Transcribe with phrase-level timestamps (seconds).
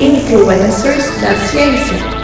[0.00, 2.17] Influencers da Ciência.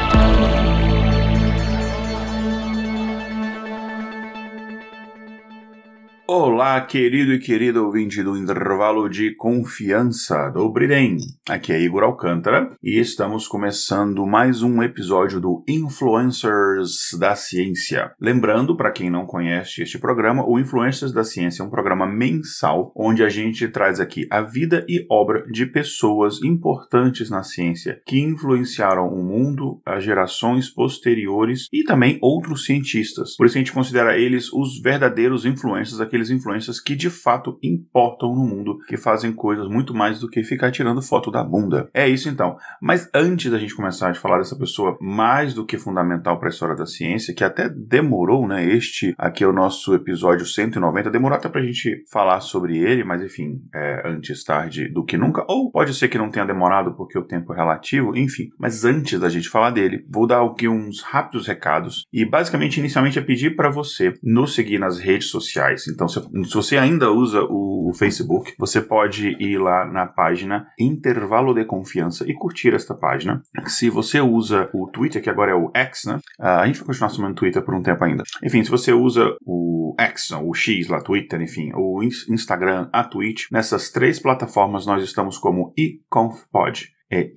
[6.65, 11.19] Olá, querido e querida ouvinte do intervalo de confiança do Bridem.
[11.47, 18.13] Aqui é Igor Alcântara e estamos começando mais um episódio do Influencers da Ciência.
[18.19, 22.91] Lembrando, para quem não conhece este programa, o Influencers da Ciência é um programa mensal
[22.97, 28.19] onde a gente traz aqui a vida e obra de pessoas importantes na ciência que
[28.19, 33.37] influenciaram o mundo, as gerações posteriores e também outros cientistas.
[33.37, 38.35] Por isso a gente considera eles os verdadeiros influencers, aqueles influencers que de fato importam
[38.35, 41.89] no mundo, que fazem coisas muito mais do que ficar tirando foto da bunda.
[41.93, 42.57] É isso então.
[42.81, 46.51] Mas antes da gente começar a falar dessa pessoa mais do que fundamental para a
[46.51, 48.65] história da ciência, que até demorou, né?
[48.65, 53.05] Este aqui é o nosso episódio 190, demorou até para a gente falar sobre ele,
[53.05, 56.95] mas enfim, é antes tarde do que nunca, ou pode ser que não tenha demorado
[56.95, 58.49] porque o tempo é relativo, enfim.
[58.59, 63.19] Mas antes da gente falar dele, vou dar aqui uns rápidos recados e basicamente inicialmente
[63.19, 65.87] é pedir para você nos seguir nas redes sociais.
[65.89, 70.67] Então, se, se você ainda usa o, o Facebook, você pode ir lá na página
[70.79, 73.43] Intervalo de Confiança e curtir esta página.
[73.67, 76.19] Se você usa o Twitter, que agora é o X, né?
[76.39, 78.23] Ah, a gente vai continuar chamando Twitter por um tempo ainda.
[78.43, 83.45] Enfim, se você usa o X, o X lá, Twitter, enfim, o Instagram, a Twitch,
[83.51, 86.95] nessas três plataformas nós estamos como iConfPod.
[87.11, 87.31] É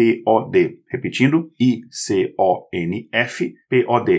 [0.00, 0.78] I-C-O-N-F-P-O-D.
[0.88, 2.18] Repetindo, I-C-O-N-F-P-O-D.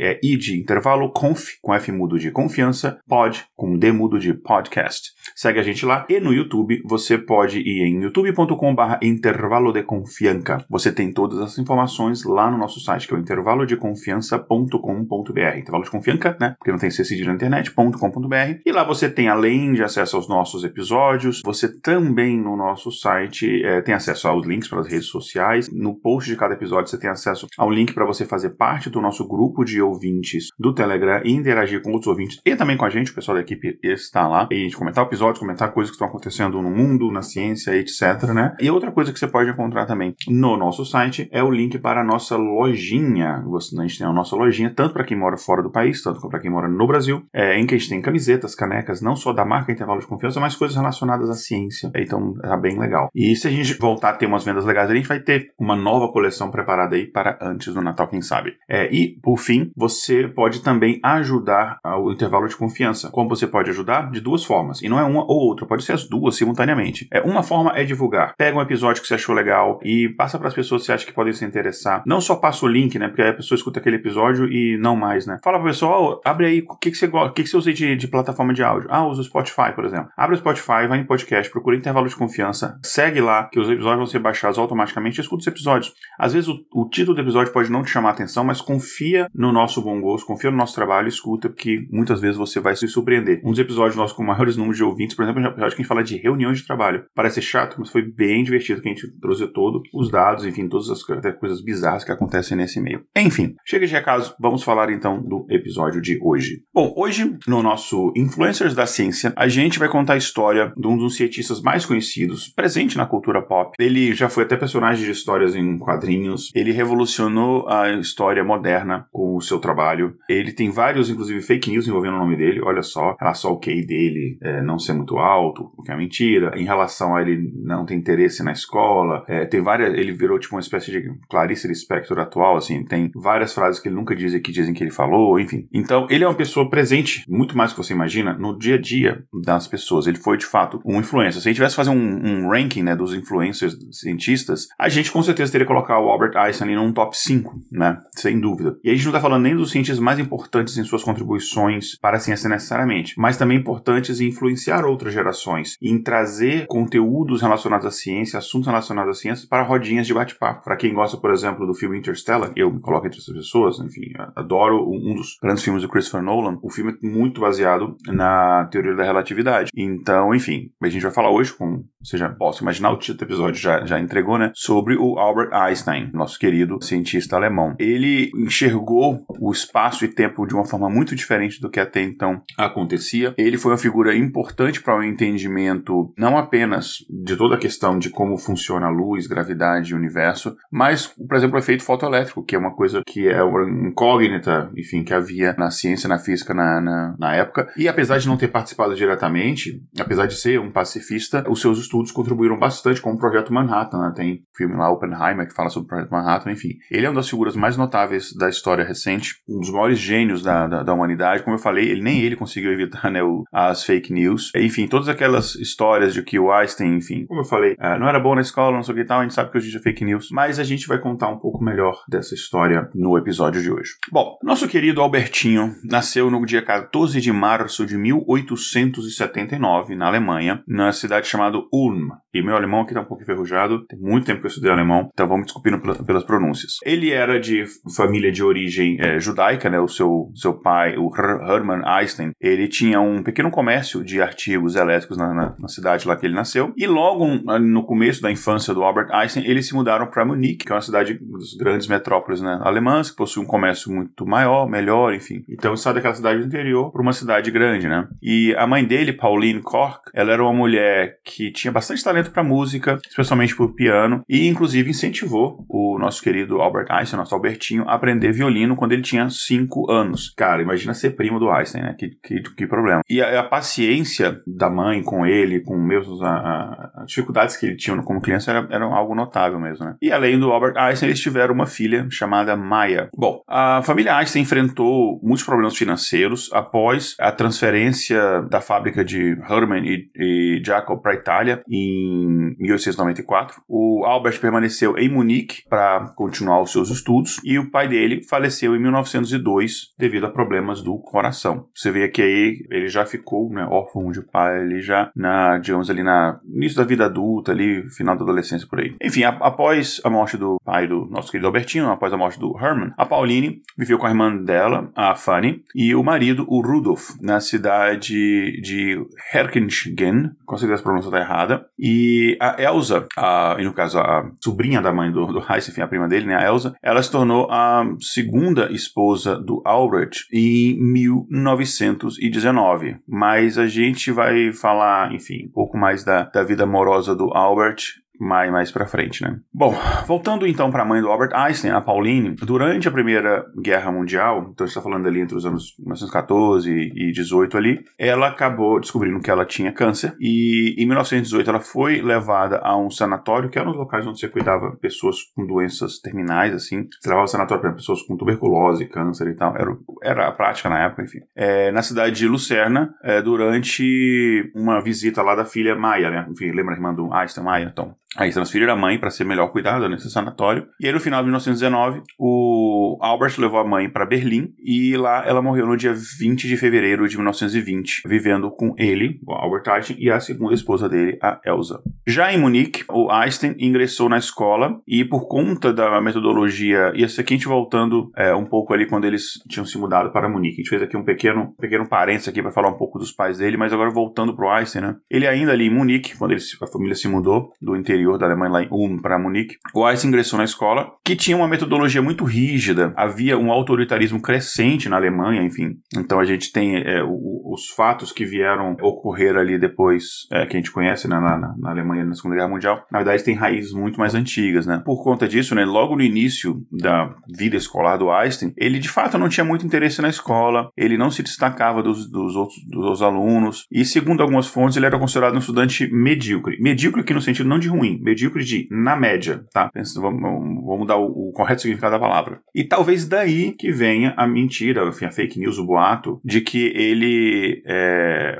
[0.02, 4.34] É I de intervalo, conf, com F mudo de confiança, pod, com D mudo de
[4.34, 5.12] podcast.
[5.36, 6.06] Segue a gente lá.
[6.10, 10.66] E no YouTube, você pode ir em youtube.com.br intervalo de confianca.
[10.70, 15.58] Você tem todas as informações lá no nosso site, que é o intervalodeconfiança.com.br.
[15.58, 16.56] Intervalo de confianca, né?
[16.58, 18.62] Porque não tem C cedilha na internet.com.br.
[18.66, 23.64] E lá você tem, além de acesso aos nossos episódios, você também no nosso site
[23.64, 25.68] é, tem acesso aos links para as redes sociais.
[25.72, 29.02] No post de cada episódio você tem acesso ao link para você fazer parte do
[29.02, 32.90] nosso grupo de ouvintes do Telegram e interagir com outros ouvintes e também com a
[32.90, 35.96] gente, o pessoal da equipe está lá, e a gente comentar episódios, comentar coisas que
[35.96, 38.56] estão acontecendo no mundo, na ciência, etc, né?
[38.60, 42.02] E outra coisa que você pode encontrar também no nosso site é o link para
[42.02, 43.44] a nossa lojinha.
[43.44, 46.40] A gente tem a nossa lojinha, tanto para quem mora fora do país, tanto para
[46.40, 49.46] quem mora no Brasil, é, em que a gente tem camisetas, canecas, não só da
[49.46, 51.92] marca Intervalo de Confiança, mas coisas relacionadas à ciência.
[51.96, 53.10] Então, tá bem legal.
[53.14, 55.76] E se a gente voltar a ter umas vendas legais, a gente vai ter uma
[55.76, 58.56] nova coleção preparada aí para antes do Natal, quem sabe.
[58.68, 63.12] É, e, por fim, você pode também ajudar o intervalo de confiança.
[63.12, 64.10] Como você pode ajudar?
[64.10, 64.82] De duas formas.
[64.82, 67.08] E não é uma ou outra, pode ser as duas simultaneamente.
[67.12, 68.34] É, uma forma é divulgar.
[68.36, 71.06] Pega um episódio que você achou legal e passa para as pessoas que você acha
[71.06, 72.02] que podem se interessar.
[72.08, 73.08] Não só passa o link, né?
[73.08, 75.40] Porque aí a pessoa escuta aquele episódio e não mais, né?
[75.44, 77.72] Fala para a pessoa, oh, abre aí, o que, que você que, que você usa
[77.72, 78.90] de, de plataforma de áudio?
[78.92, 80.10] Ah, usa o Spotify, por exemplo.
[80.18, 83.98] Abre o Spotify, vai em podcast, procura intervalo de confiança, segue lá, que os episódios
[83.98, 85.94] vão ser baixados automaticamente e escuta os episódios.
[86.20, 89.28] Às vezes o, o título do episódio pode não te chamar a atenção, mas confia
[89.34, 92.88] no nosso bom gosto, confia no nosso trabalho escuta, porque muitas vezes você vai se
[92.88, 93.42] surpreender.
[93.44, 95.82] Um dos episódios nossos com maiores números de ouvintes, por exemplo, é um episódio que
[95.82, 97.06] a gente fala de reuniões de trabalho.
[97.16, 100.90] Parece chato, mas foi bem divertido, que a gente trouxe todo os dados, enfim, todas
[100.90, 103.04] as coisas bizarras que acontecem nesse meio.
[103.16, 106.64] Enfim, chega de recados, vamos falar então do episódio de hoje.
[106.74, 110.98] Bom, hoje, no nosso Influencers da Ciência, a gente vai contar a história de um
[110.98, 113.76] dos cientistas mais conhecidos, presente na cultura pop.
[113.80, 119.36] Ele já foi até personagem de histórias em quadrinhos, ele revolucionou a história moderna com
[119.38, 120.16] o seu trabalho.
[120.28, 123.86] Ele tem vários, inclusive, fake news envolvendo o nome dele, olha só, relação ao QI
[123.86, 127.86] dele é, não ser muito alto, o que é mentira, em relação a ele não
[127.86, 132.20] ter interesse na escola, é, tem várias, ele virou tipo uma espécie de Clarice Lispector
[132.20, 135.68] atual, assim, tem várias frases que ele nunca diz que dizem que ele falou, enfim.
[135.74, 138.82] Então, ele é uma pessoa presente, muito mais do que você imagina, no dia a
[138.82, 140.08] dia das pessoas.
[140.08, 141.42] Ele foi, de fato, um influencer.
[141.42, 145.26] Se a gente tivesse fazer um, um ranking, né, dos influencers cientistas, a gente com
[145.26, 148.76] certeza teria que colocar o Albert Einstein ali num top 5, né, sem dúvida.
[148.84, 152.18] E a gente não tá falando nem dos cientistas mais importantes em suas contribuições para
[152.18, 157.92] a ciência necessariamente, mas também importantes em influenciar outras gerações, em trazer conteúdos relacionados à
[157.92, 160.64] ciência, assuntos relacionados à ciência para rodinhas de bate-papo.
[160.64, 164.12] Para quem gosta, por exemplo, do filme Interstellar, eu me coloco entre essas pessoas, enfim,
[164.36, 166.58] adoro um dos grandes filmes do Christopher Nolan.
[166.64, 169.70] O filme é muito baseado na teoria da relatividade.
[169.76, 173.26] Então, enfim, a gente vai falar hoje com, você já posso imaginar, o título do
[173.26, 177.76] episódio já, já entregou, né, sobre o o Albert Einstein, nosso querido cientista alemão.
[177.80, 182.42] Ele enxergou o espaço e tempo de uma forma muito diferente do que até então
[182.58, 183.34] acontecia.
[183.38, 188.10] Ele foi uma figura importante para o entendimento não apenas de toda a questão de
[188.10, 192.60] como funciona a luz, gravidade e universo, mas, por exemplo, o efeito fotoelétrico, que é
[192.60, 197.16] uma coisa que é uma incógnita, enfim, que havia na ciência, na física na, na,
[197.20, 197.72] na época.
[197.78, 202.12] E apesar de não ter participado diretamente, apesar de ser um pacifista, os seus estudos
[202.12, 204.00] contribuíram bastante com o projeto Manhattan.
[204.00, 204.14] Né?
[204.16, 206.78] Tem o filme lá, Oppenheimer, que fala sobre o projeto Manhattan, enfim.
[206.90, 210.68] Ele é uma das figuras mais notáveis da história recente, um dos maiores gênios da,
[210.68, 211.44] da, da humanidade.
[211.44, 214.52] Como eu falei, ele, nem ele conseguiu evitar né, o, as fake news.
[214.56, 218.20] Enfim, todas aquelas histórias de que o Einstein, enfim, como eu falei, uh, não era
[218.20, 219.80] bom na escola, não sei o que e tal, a gente sabe que hoje é
[219.80, 223.72] fake news, mas a gente vai contar um pouco melhor dessa história no episódio de
[223.72, 223.92] hoje.
[224.12, 230.92] Bom, nosso querido Albertinho nasceu no dia 14 de março de 1879, na Alemanha, na
[230.92, 232.10] cidade chamada Ulm.
[232.34, 235.10] E meu alemão aqui tá um pouco enferrujado, tem muito tempo que eu estudei alemão,
[235.14, 236.78] então vamos desculpindo pelas pronúncias.
[236.84, 239.80] Ele era de família de origem é, judaica, né?
[239.80, 245.18] O seu, seu pai, o Hermann Einstein, ele tinha um pequeno comércio de artigos elétricos
[245.18, 246.74] na, na, na cidade lá que ele nasceu.
[246.78, 247.28] E logo
[247.60, 250.82] no começo da infância do Albert Einstein, eles se mudaram para Munique, que é uma
[250.82, 255.44] cidade, uma das grandes metrópoles né, alemãs, que possui um comércio muito maior, melhor, enfim.
[255.50, 258.08] Então sai daquela cidade do interior para uma cidade grande, né?
[258.22, 262.32] E a mãe dele, Pauline Kork, ela era uma mulher que tinha bastante talento talento
[262.32, 267.88] para música, especialmente por piano, e inclusive incentivou o nosso querido Albert Einstein, nosso Albertinho,
[267.88, 270.34] a aprender violino quando ele tinha 5 anos.
[270.38, 271.96] Cara, imagina ser primo do Einstein, né?
[271.98, 273.02] Que, que, que problema.
[273.10, 277.98] E a, a, paciência da mãe com ele, com mesmo as dificuldades que ele tinha
[278.02, 279.96] como criança, era, era algo notável mesmo, né?
[280.02, 283.10] E além do Albert Einstein, eles tiveram uma filha chamada Maya.
[283.16, 289.86] Bom, a família Einstein enfrentou muitos problemas financeiros após a transferência da fábrica de Hermann
[289.86, 293.62] e, e Jacob para a Itália em em 1894.
[293.68, 298.76] O Albert permaneceu em Munique para continuar os seus estudos e o pai dele faleceu
[298.76, 301.68] em 1902 devido a problemas do coração.
[301.74, 305.90] Você vê que aí ele já ficou né, órfão de pai, ele já na, digamos
[305.90, 308.96] ali na início da vida adulta, ali final da adolescência por aí.
[309.02, 312.58] Enfim, a, após a morte do pai do nosso querido Albertino, após a morte do
[312.58, 317.12] Herman, a Pauline viveu com a irmã dela, a Fanny, e o marido, o Rudolf,
[317.22, 318.98] na cidade de
[319.34, 324.00] Herkingen, com certeza a pronúncia está errada, e e a Elsa, a, e no caso
[324.00, 327.12] a sobrinha da mãe do, do enfim, a prima dele, né, a Elsa, ela se
[327.12, 332.98] tornou a segunda esposa do Albert em 1919.
[333.08, 338.01] Mas a gente vai falar, enfim, um pouco mais da, da vida amorosa do Albert
[338.22, 339.40] mais, mais pra frente, né?
[339.52, 339.76] Bom,
[340.06, 344.52] voltando então para a mãe do Albert Einstein, a Pauline, durante a Primeira Guerra Mundial,
[344.54, 348.80] então a gente tá falando ali entre os anos 1914 e 18 ali, ela acabou
[348.80, 353.58] descobrindo que ela tinha câncer e em 1918 ela foi levada a um sanatório, que
[353.58, 356.88] era um dos locais onde você cuidava pessoas com doenças terminais, assim.
[357.00, 359.56] Você levava sanatório para pessoas com tuberculose, câncer e tal.
[359.56, 361.20] Era, era a prática na época, enfim.
[361.36, 366.28] É, na cidade de Lucerna, é, durante uma visita lá da filha Maia, né?
[366.30, 367.70] Enfim, lembra a irmã do Einstein, Maia?
[367.72, 370.68] Então, Aí transferiram a mãe para ser melhor cuidada nesse sanatório.
[370.80, 375.26] E aí, no final de 1919, o Albert levou a mãe para Berlim e lá
[375.26, 379.98] ela morreu no dia 20 de fevereiro de 1920, vivendo com ele, o Albert Einstein,
[379.98, 381.82] e a segunda esposa dele, a Elsa.
[382.06, 387.22] Já em Munique, o Einstein ingressou na escola e por conta da metodologia, e esse
[387.22, 390.56] aqui a gente voltando é, um pouco ali quando eles tinham se mudado para Munique.
[390.56, 393.38] A gente fez aqui um pequeno, pequeno parênteses aqui para falar um pouco dos pais
[393.38, 394.96] dele, mas agora voltando pro Einstein, né?
[395.10, 398.26] Ele ainda ali em Munique, quando ele, a família se mudou do interior interior da
[398.26, 402.02] Alemanha, lá em Ulm, para Munique, o Weiss ingressou na escola, que tinha uma metodologia
[402.02, 405.76] muito rígida, havia um autoritarismo crescente na Alemanha, enfim.
[405.96, 410.58] Então a gente tem é, o, os fatos que vieram ocorrer ali depois, é, que
[410.58, 413.36] a gente conhece né, na, na, na, Alemanha na Segunda Guerra Mundial, na verdade tem
[413.36, 414.82] raízes muito mais antigas, né?
[414.84, 419.18] Por conta disso, né, logo no início da vida escolar do Einstein, ele de fato
[419.18, 423.66] não tinha muito interesse na escola, ele não se destacava dos, dos outros dos alunos,
[423.72, 426.58] e segundo algumas fontes, ele era considerado um estudante medíocre.
[426.60, 429.70] Medíocre aqui no sentido não de ruim, ruim, medíocre de na média, tá?
[429.96, 430.22] Vamos,
[430.66, 432.40] vamos dar o, o, correto significado da palavra.
[432.56, 436.72] E talvez daí que venha a mentira, enfim, a fake news, o boato, de que
[436.76, 438.40] ele, é,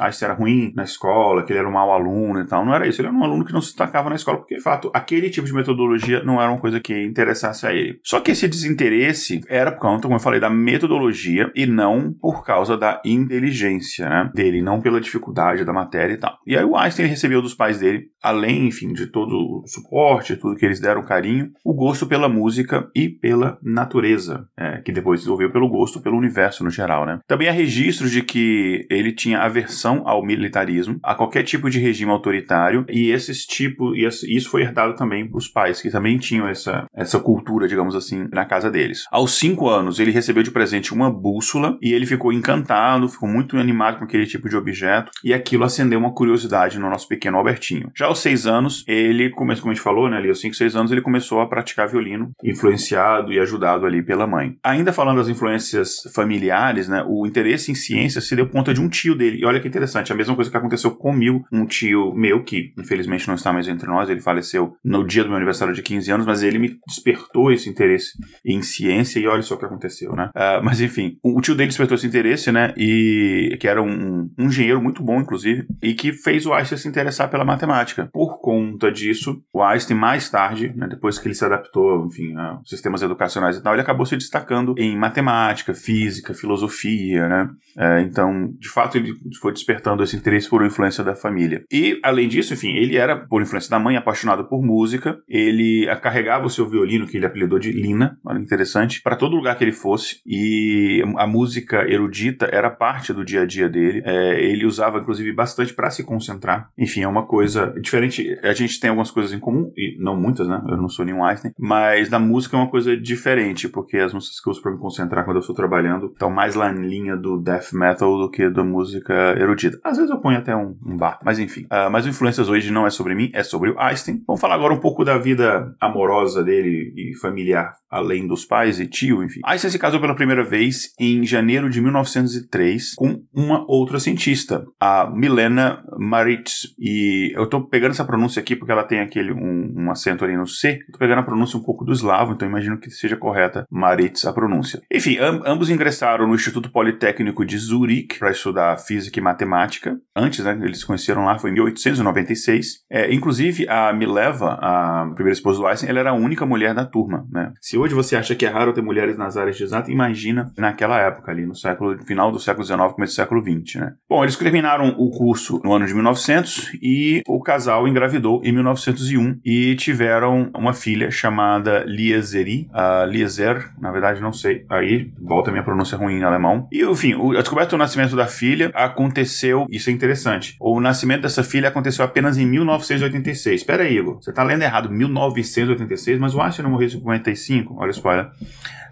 [0.00, 2.64] Einstein era ruim na escola, que ele era um mau aluno e tal.
[2.64, 4.62] Não era isso, ele era um aluno que não se destacava na escola, porque, de
[4.62, 8.00] fato, aquele tipo de metodologia não era uma coisa que interessasse a ele.
[8.02, 12.44] Só que esse desinteresse era por conta, como eu falei, da metodologia e não por
[12.44, 14.30] causa da inteligência, né?
[14.34, 16.38] Dele, não pela dificuldade da matéria e tal.
[16.46, 20.56] E aí o Einstein recebeu dos pais dele, além enfim, de todo o suporte, tudo
[20.56, 25.50] que eles deram carinho, o gosto pela música e pela natureza, é, que depois desenvolveu
[25.50, 27.20] pelo gosto pelo universo no geral, né?
[27.26, 32.10] Também há registros de que ele tinha aversão ao militarismo, a qualquer tipo de regime
[32.10, 36.46] autoritário, e esses tipos, e isso foi herdado também para os pais, que também tinham
[36.48, 39.04] essa, essa cultura, digamos assim, na casa deles.
[39.10, 43.56] Aos cinco anos, ele recebeu de presente uma bússola e ele ficou encantado, ficou muito
[43.56, 47.90] animado com aquele tipo de objeto, e aquilo acendeu uma curiosidade no nosso pequeno Albertinho.
[47.96, 50.76] Já aos seis anos, ele começou, como a gente falou, né, ali aos cinco, seis
[50.76, 54.56] anos, ele começou a praticar violino, influenciado e ajudado ali pela mãe.
[54.62, 58.88] Ainda falando das influências familiares, né, o interesse em ciência se deu conta de um
[58.88, 59.38] tio dele.
[59.40, 63.26] E olha que interessante, a mesma coisa que aconteceu comigo, um tio meu que infelizmente
[63.28, 66.26] não está mais entre nós, ele faleceu no dia do meu aniversário de 15 anos,
[66.26, 68.12] mas ele me despertou esse interesse
[68.44, 70.30] em ciência e olha só o que aconteceu, né?
[70.34, 72.72] Uh, mas enfim, o tio dele despertou esse interesse, né?
[72.76, 76.88] E que era um, um engenheiro muito bom, inclusive, e que fez o Einstein se
[76.88, 78.08] interessar pela matemática.
[78.12, 78.55] Por conta
[78.92, 82.34] disso, o Einstein mais tarde, né, depois que ele se adaptou, enfim,
[82.64, 87.48] sistemas educacionais e tal, ele acabou se destacando em matemática, física, filosofia, né?
[87.76, 91.62] Uh, então, de fato, ele foi despertando esse interesse por influência da família.
[91.70, 95.18] E, além disso, enfim, ele era, por influência da mãe, apaixonado por música.
[95.28, 99.56] Ele carregava o seu violino, que ele apelidou de Lina, olha interessante, para todo lugar
[99.58, 100.20] que ele fosse.
[100.24, 104.02] E a música erudita era parte do dia a dia dele.
[104.04, 106.70] É, ele usava, inclusive, bastante para se concentrar.
[106.78, 108.38] Enfim, é uma coisa diferente.
[108.46, 110.62] A gente tem algumas coisas em comum, e não muitas, né?
[110.68, 114.40] Eu não sou nenhum Einstein, mas na música é uma coisa diferente, porque as músicas
[114.40, 117.16] que eu uso para me concentrar quando eu estou trabalhando estão mais lá em linha
[117.16, 119.78] do death metal do que da música erudita.
[119.84, 121.62] Às vezes eu ponho até um, um bar, mas enfim.
[121.64, 124.22] Uh, mas o Influências hoje não é sobre mim, é sobre o Einstein.
[124.26, 128.86] Vamos falar agora um pouco da vida amorosa dele e familiar, além dos pais e
[128.86, 129.40] tio, enfim.
[129.44, 135.10] Einstein se casou pela primeira vez em janeiro de 1903 com uma outra cientista, a
[135.10, 136.74] Milena Maritz.
[136.78, 140.36] E eu tô pegando essa pronúncia aqui porque ela tem aquele um, um acento ali
[140.36, 140.78] no C.
[140.92, 144.32] Tô pegando a pronúncia um pouco do eslavo, então imagino que seja correta Maritz a
[144.32, 144.80] pronúncia.
[144.92, 149.96] Enfim, ambos ingressaram no Instituto Politécnico de Zurique para estudar física e matemática.
[150.14, 152.84] Antes, né, eles se conheceram lá, foi em 1896.
[152.90, 156.84] É, inclusive, a Mileva, a primeira esposa do Einstein, ela era a única mulher da
[156.84, 157.52] turma, né?
[157.60, 160.98] Se hoje você acha que é raro ter mulheres nas áreas de exato, imagina naquela
[161.00, 163.94] época ali, no século, final do século XIX, começo do século XX, né?
[164.08, 169.40] Bom, eles terminaram o curso no ano de 1900 e o casal engravidou em 1901
[169.44, 175.52] e tiveram uma filha chamada Liezeri, uh, Lieser, na verdade não sei, aí volta a
[175.52, 176.68] minha pronúncia ruim em alemão.
[176.72, 181.22] E, enfim, o, a descoberta do nascimento da filha aconteceu, isso é interessante, o nascimento
[181.22, 183.60] dessa filha aconteceu apenas em 1986.
[183.60, 187.74] Espera aí, Igor, você tá lendo errado, 1986, mas o Einstein não morreu em 55,
[187.78, 188.30] olha o spoiler.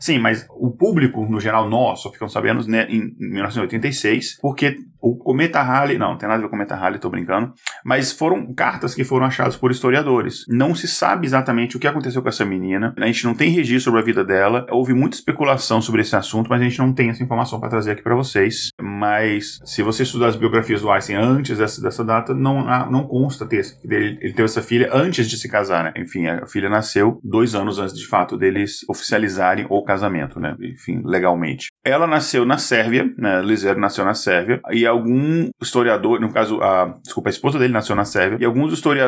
[0.04, 5.16] Sim, mas o público, no geral, nós só ficamos sabendo né, em 1986, porque o
[5.16, 7.52] cometa Halley, não, não tem nada a ver com o cometa Halley, tô brincando,
[7.84, 10.44] mas foram cartas que foram achadas por historiadores.
[10.48, 13.84] Não se sabe exatamente o que aconteceu com essa menina, a gente não tem registro
[13.84, 17.10] sobre a vida dela, houve muita especulação sobre esse assunto, mas a gente não tem
[17.10, 18.70] essa informação para trazer aqui para vocês.
[18.80, 23.46] Mas se você estudar as biografias do Einstein antes dessa, dessa data, não, não consta
[23.46, 25.92] ter, ele, ele teve essa filha antes de se casar, né?
[25.96, 30.56] Enfim, a filha nasceu dois anos antes de fato deles oficializarem o casamento, né?
[30.60, 31.68] Enfim, legalmente.
[31.84, 33.42] Ela nasceu na Sérvia, né?
[33.76, 38.04] Nasceu na Sérvia, e algum historiador, no caso, a, desculpa, a esposa dele nasceu na
[38.04, 39.03] Sérvia, e alguns historiadores,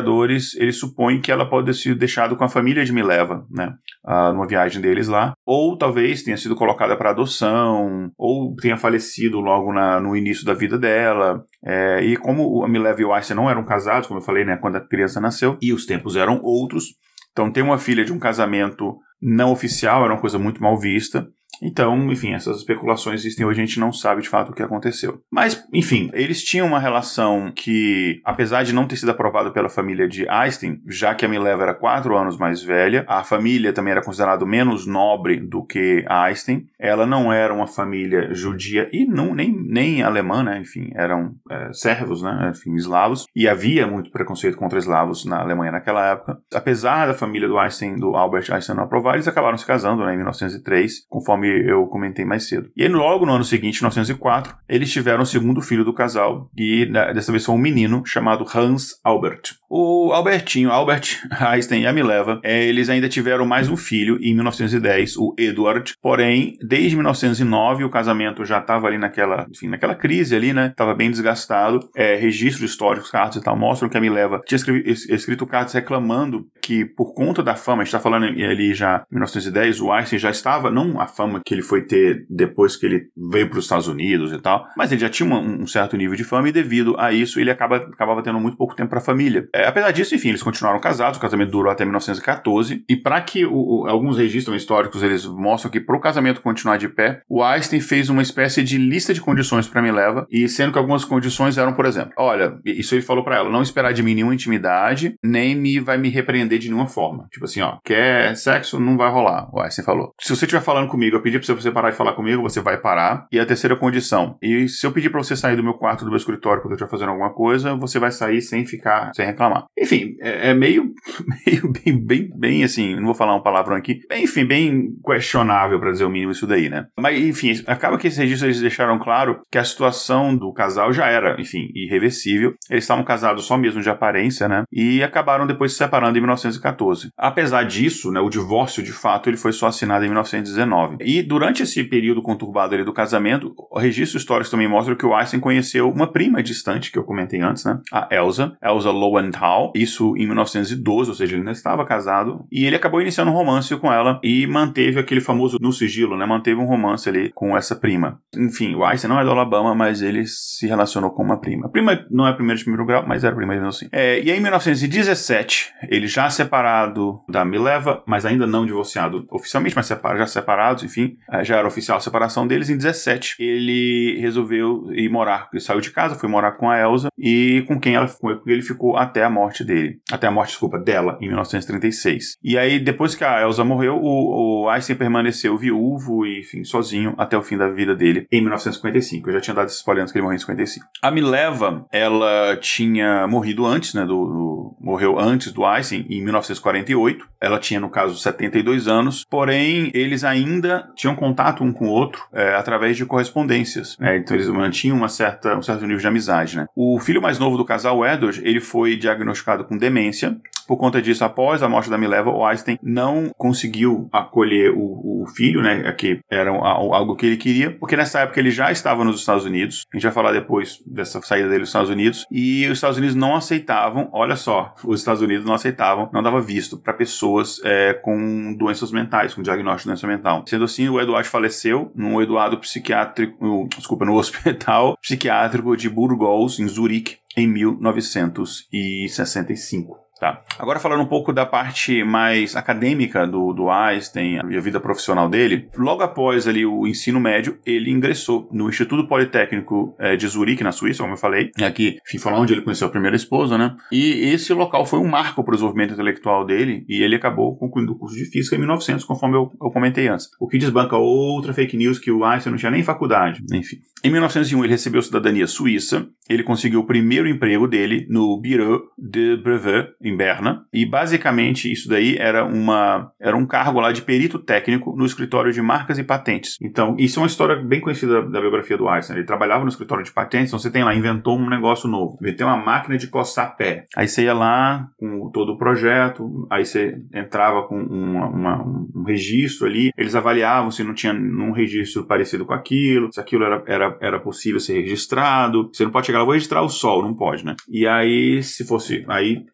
[0.57, 3.75] eles supõem que ela pode ter sido deixada com a família de Mileva, né?
[4.05, 9.41] Uh, numa viagem deles lá, ou talvez tenha sido colocada para adoção, ou tenha falecido
[9.41, 11.45] logo na, no início da vida dela.
[11.65, 14.57] É, e como a Mileva e o Einstein não eram casados, como eu falei, né,
[14.57, 16.95] quando a criança nasceu, e os tempos eram outros,
[17.33, 21.27] então ter uma filha de um casamento não oficial era uma coisa muito mal vista.
[21.63, 25.21] Então, enfim, essas especulações existem hoje, a gente não sabe de fato o que aconteceu.
[25.31, 30.09] Mas, enfim, eles tinham uma relação que, apesar de não ter sido aprovada pela família
[30.09, 34.03] de Einstein, já que a Mileva era quatro anos mais velha, a família também era
[34.03, 39.53] considerada menos nobre do que Einstein, ela não era uma família judia e não, nem,
[39.53, 40.59] nem alemã, né?
[40.61, 42.53] Enfim, eram é, servos, né?
[42.55, 46.39] Enfim, eslavos, e havia muito preconceito contra eslavos na Alemanha naquela época.
[46.55, 50.13] Apesar da família do Einstein, do Albert Einstein não aprovar, eles acabaram se casando né,
[50.13, 52.71] em 1903, conforme conforme eu comentei mais cedo.
[52.77, 56.87] E aí, logo no ano seguinte, 1904, eles tiveram o segundo filho do casal, e
[56.87, 59.57] né, dessa vez foi um menino chamado Hans Albert.
[59.69, 64.35] O Albertinho, Albert Einstein e a Mileva, é, eles ainda tiveram mais um filho em
[64.35, 65.95] 1910, o Edward.
[66.01, 70.69] Porém, desde 1909 o casamento já estava ali naquela, enfim, naquela crise ali, né?
[70.69, 71.89] Estava bem desgastado.
[71.97, 76.85] É, registros históricos, cartas e tal, mostram que a Mileva tinha escrito cartas reclamando que
[76.85, 80.31] por conta da fama, a gente está falando ali já em 1910, o Einstein já
[80.31, 83.65] estava, não a fama fama que ele foi ter depois que ele veio para os
[83.65, 86.53] Estados Unidos e tal, mas ele já tinha um, um, certo nível de fama e
[86.53, 89.49] devido a isso ele acaba, acabava tendo muito pouco tempo para a família.
[89.55, 93.45] É, apesar disso, enfim, eles continuaram casados, o casamento durou até 1914 e para que
[93.45, 97.43] o, o, alguns registros históricos eles mostram que para o casamento continuar de pé, o
[97.43, 101.59] Einstein fez uma espécie de lista de condições para Mileva e sendo que algumas condições
[101.59, 105.15] eram, por exemplo, olha, isso ele falou para ela, não esperar de mim nenhuma intimidade,
[105.23, 107.27] nem me vai me repreender de nenhuma forma.
[107.31, 109.49] Tipo assim, ó, quer sexo, não vai rolar.
[109.53, 110.15] O Einstein falou.
[110.21, 113.27] Se você estiver falando comigo, pedir pra você parar de falar comigo, você vai parar.
[113.33, 114.37] E a terceira condição.
[114.41, 116.77] E se eu pedir pra você sair do meu quarto, do meu escritório, quando eu
[116.77, 119.65] estiver fazendo alguma coisa, você vai sair sem ficar, sem reclamar.
[119.77, 120.93] Enfim, é, é meio,
[121.47, 125.81] meio bem, bem, bem assim, não vou falar um palavrão aqui, bem, enfim, bem questionável,
[125.81, 126.87] para dizer o mínimo, isso daí, né?
[126.99, 131.09] Mas, enfim, acaba que esses registros eles deixaram claro que a situação do casal já
[131.09, 132.55] era, enfim, irreversível.
[132.71, 134.63] Eles estavam casados só mesmo de aparência, né?
[134.73, 137.09] E acabaram depois se separando em 1914.
[137.17, 140.99] Apesar disso, né, o divórcio de fato ele foi só assinado em 1919.
[141.01, 145.15] E durante esse período conturbado ali do casamento, o registro histórico também mostra que o
[145.15, 147.81] Einstein conheceu uma prima distante que eu comentei antes, né?
[147.93, 152.77] A Elsa, Elsa Lowenthal, isso em 1912, ou seja, ele ainda estava casado, e ele
[152.77, 156.27] acabou iniciando um romance com ela e manteve aquele famoso no sigilo, né?
[156.27, 158.21] Manteve um romance ali com essa prima.
[158.37, 161.67] Enfim, o Einstein não é do Alabama, mas ele se relacionou com uma prima.
[161.67, 163.89] A prima não é primeira de primeiro grau, mas era prima mesmo assim.
[163.93, 169.77] É, e aí, em 1917, ele já separado da Mileva, mas ainda não divorciado oficialmente,
[169.77, 172.71] mas separa, já separados, enfim, é, já era oficial a separação deles.
[172.71, 177.09] Em 17, ele resolveu ir morar, ele saiu de casa, foi morar com a Elsa
[177.19, 180.79] e com quem ela, com ele ficou até a morte dele, até a morte, desculpa,
[180.79, 182.37] dela, em 1936.
[182.43, 187.15] E aí, depois que a Elsa morreu, o, o Einstein permaneceu viúvo e, enfim, sozinho
[187.19, 189.29] até o fim da vida dele, em 1955.
[189.29, 190.87] Eu já tinha dado esses spoilers que ele morreu em 55.
[191.03, 197.27] A Mileva, ela tinha morrido antes, né, do, do morreu antes do Einstein, em 1948.
[197.41, 202.23] Ela tinha, no caso, 72 anos, porém, eles ainda tinham contato um com o outro
[202.33, 203.97] é, através de correspondências.
[203.99, 204.17] Né?
[204.17, 206.57] Então, eles mantinham uma certa, um certo nível de amizade.
[206.57, 206.67] Né?
[206.75, 210.37] O filho mais novo do casal, Edward, ele foi diagnosticado com demência.
[210.67, 215.27] Por conta disso, após a morte da Mileva, o Einstein não conseguiu acolher o, o
[215.29, 219.21] filho, né, que era algo que ele queria, porque nessa época ele já estava nos
[219.21, 219.87] Estados Unidos.
[219.93, 222.27] A gente vai falar depois dessa saída dele dos Estados Unidos.
[222.31, 226.41] E os Estados Unidos não aceitavam, olha só, os Estados Unidos não aceitavam, não dava
[226.41, 230.45] visto para pessoas é, com doenças mentais, com diagnóstico de doença mental.
[230.47, 236.59] Sendo assim, o Eduardo faleceu no Eduardo psiquiátrico, no, desculpa, no hospital psiquiátrico de Burgos,
[236.59, 240.06] em Zurique, em 1965.
[240.19, 240.43] Tá.
[240.59, 245.29] Agora falando um pouco da parte mais acadêmica do, do Einstein e a vida profissional
[245.29, 250.65] dele, logo após ali o ensino médio, ele ingressou no Instituto Politécnico é, de Zurique,
[250.65, 253.59] na Suíça, como eu falei, aqui, enfim, foi lá onde ele conheceu a primeira esposa,
[253.59, 253.77] né?
[253.93, 257.93] E esse local foi um marco para o desenvolvimento intelectual dele e ele acabou concluindo
[257.93, 260.29] o curso de Física em 1900, conforme eu, eu comentei antes.
[260.41, 263.77] O que desbanca outra fake news que o Einstein não tinha nem faculdade, enfim.
[264.03, 269.37] Em 1901 ele recebeu cidadania suíça, ele conseguiu o primeiro emprego dele no Bureau de
[269.37, 274.39] Brevet, em Berna, e basicamente isso daí era uma era um cargo lá de perito
[274.39, 276.57] técnico no escritório de marcas e patentes.
[276.61, 279.17] Então, isso é uma história bem conhecida da biografia do Einstein.
[279.17, 282.47] Ele trabalhava no escritório de patentes, então você tem lá, inventou um negócio novo, inventou
[282.47, 283.85] uma máquina de coçar pé.
[283.97, 289.05] Aí você ia lá com todo o projeto, aí você entrava com uma, uma, um
[289.05, 293.63] registro ali, eles avaliavam se não tinha um registro parecido com aquilo, se aquilo era,
[293.67, 295.71] era, era possível ser registrado.
[295.73, 297.55] Você não pode chegar lá, vou registrar o sol, não pode, né?
[297.69, 299.45] E aí, se fosse, aí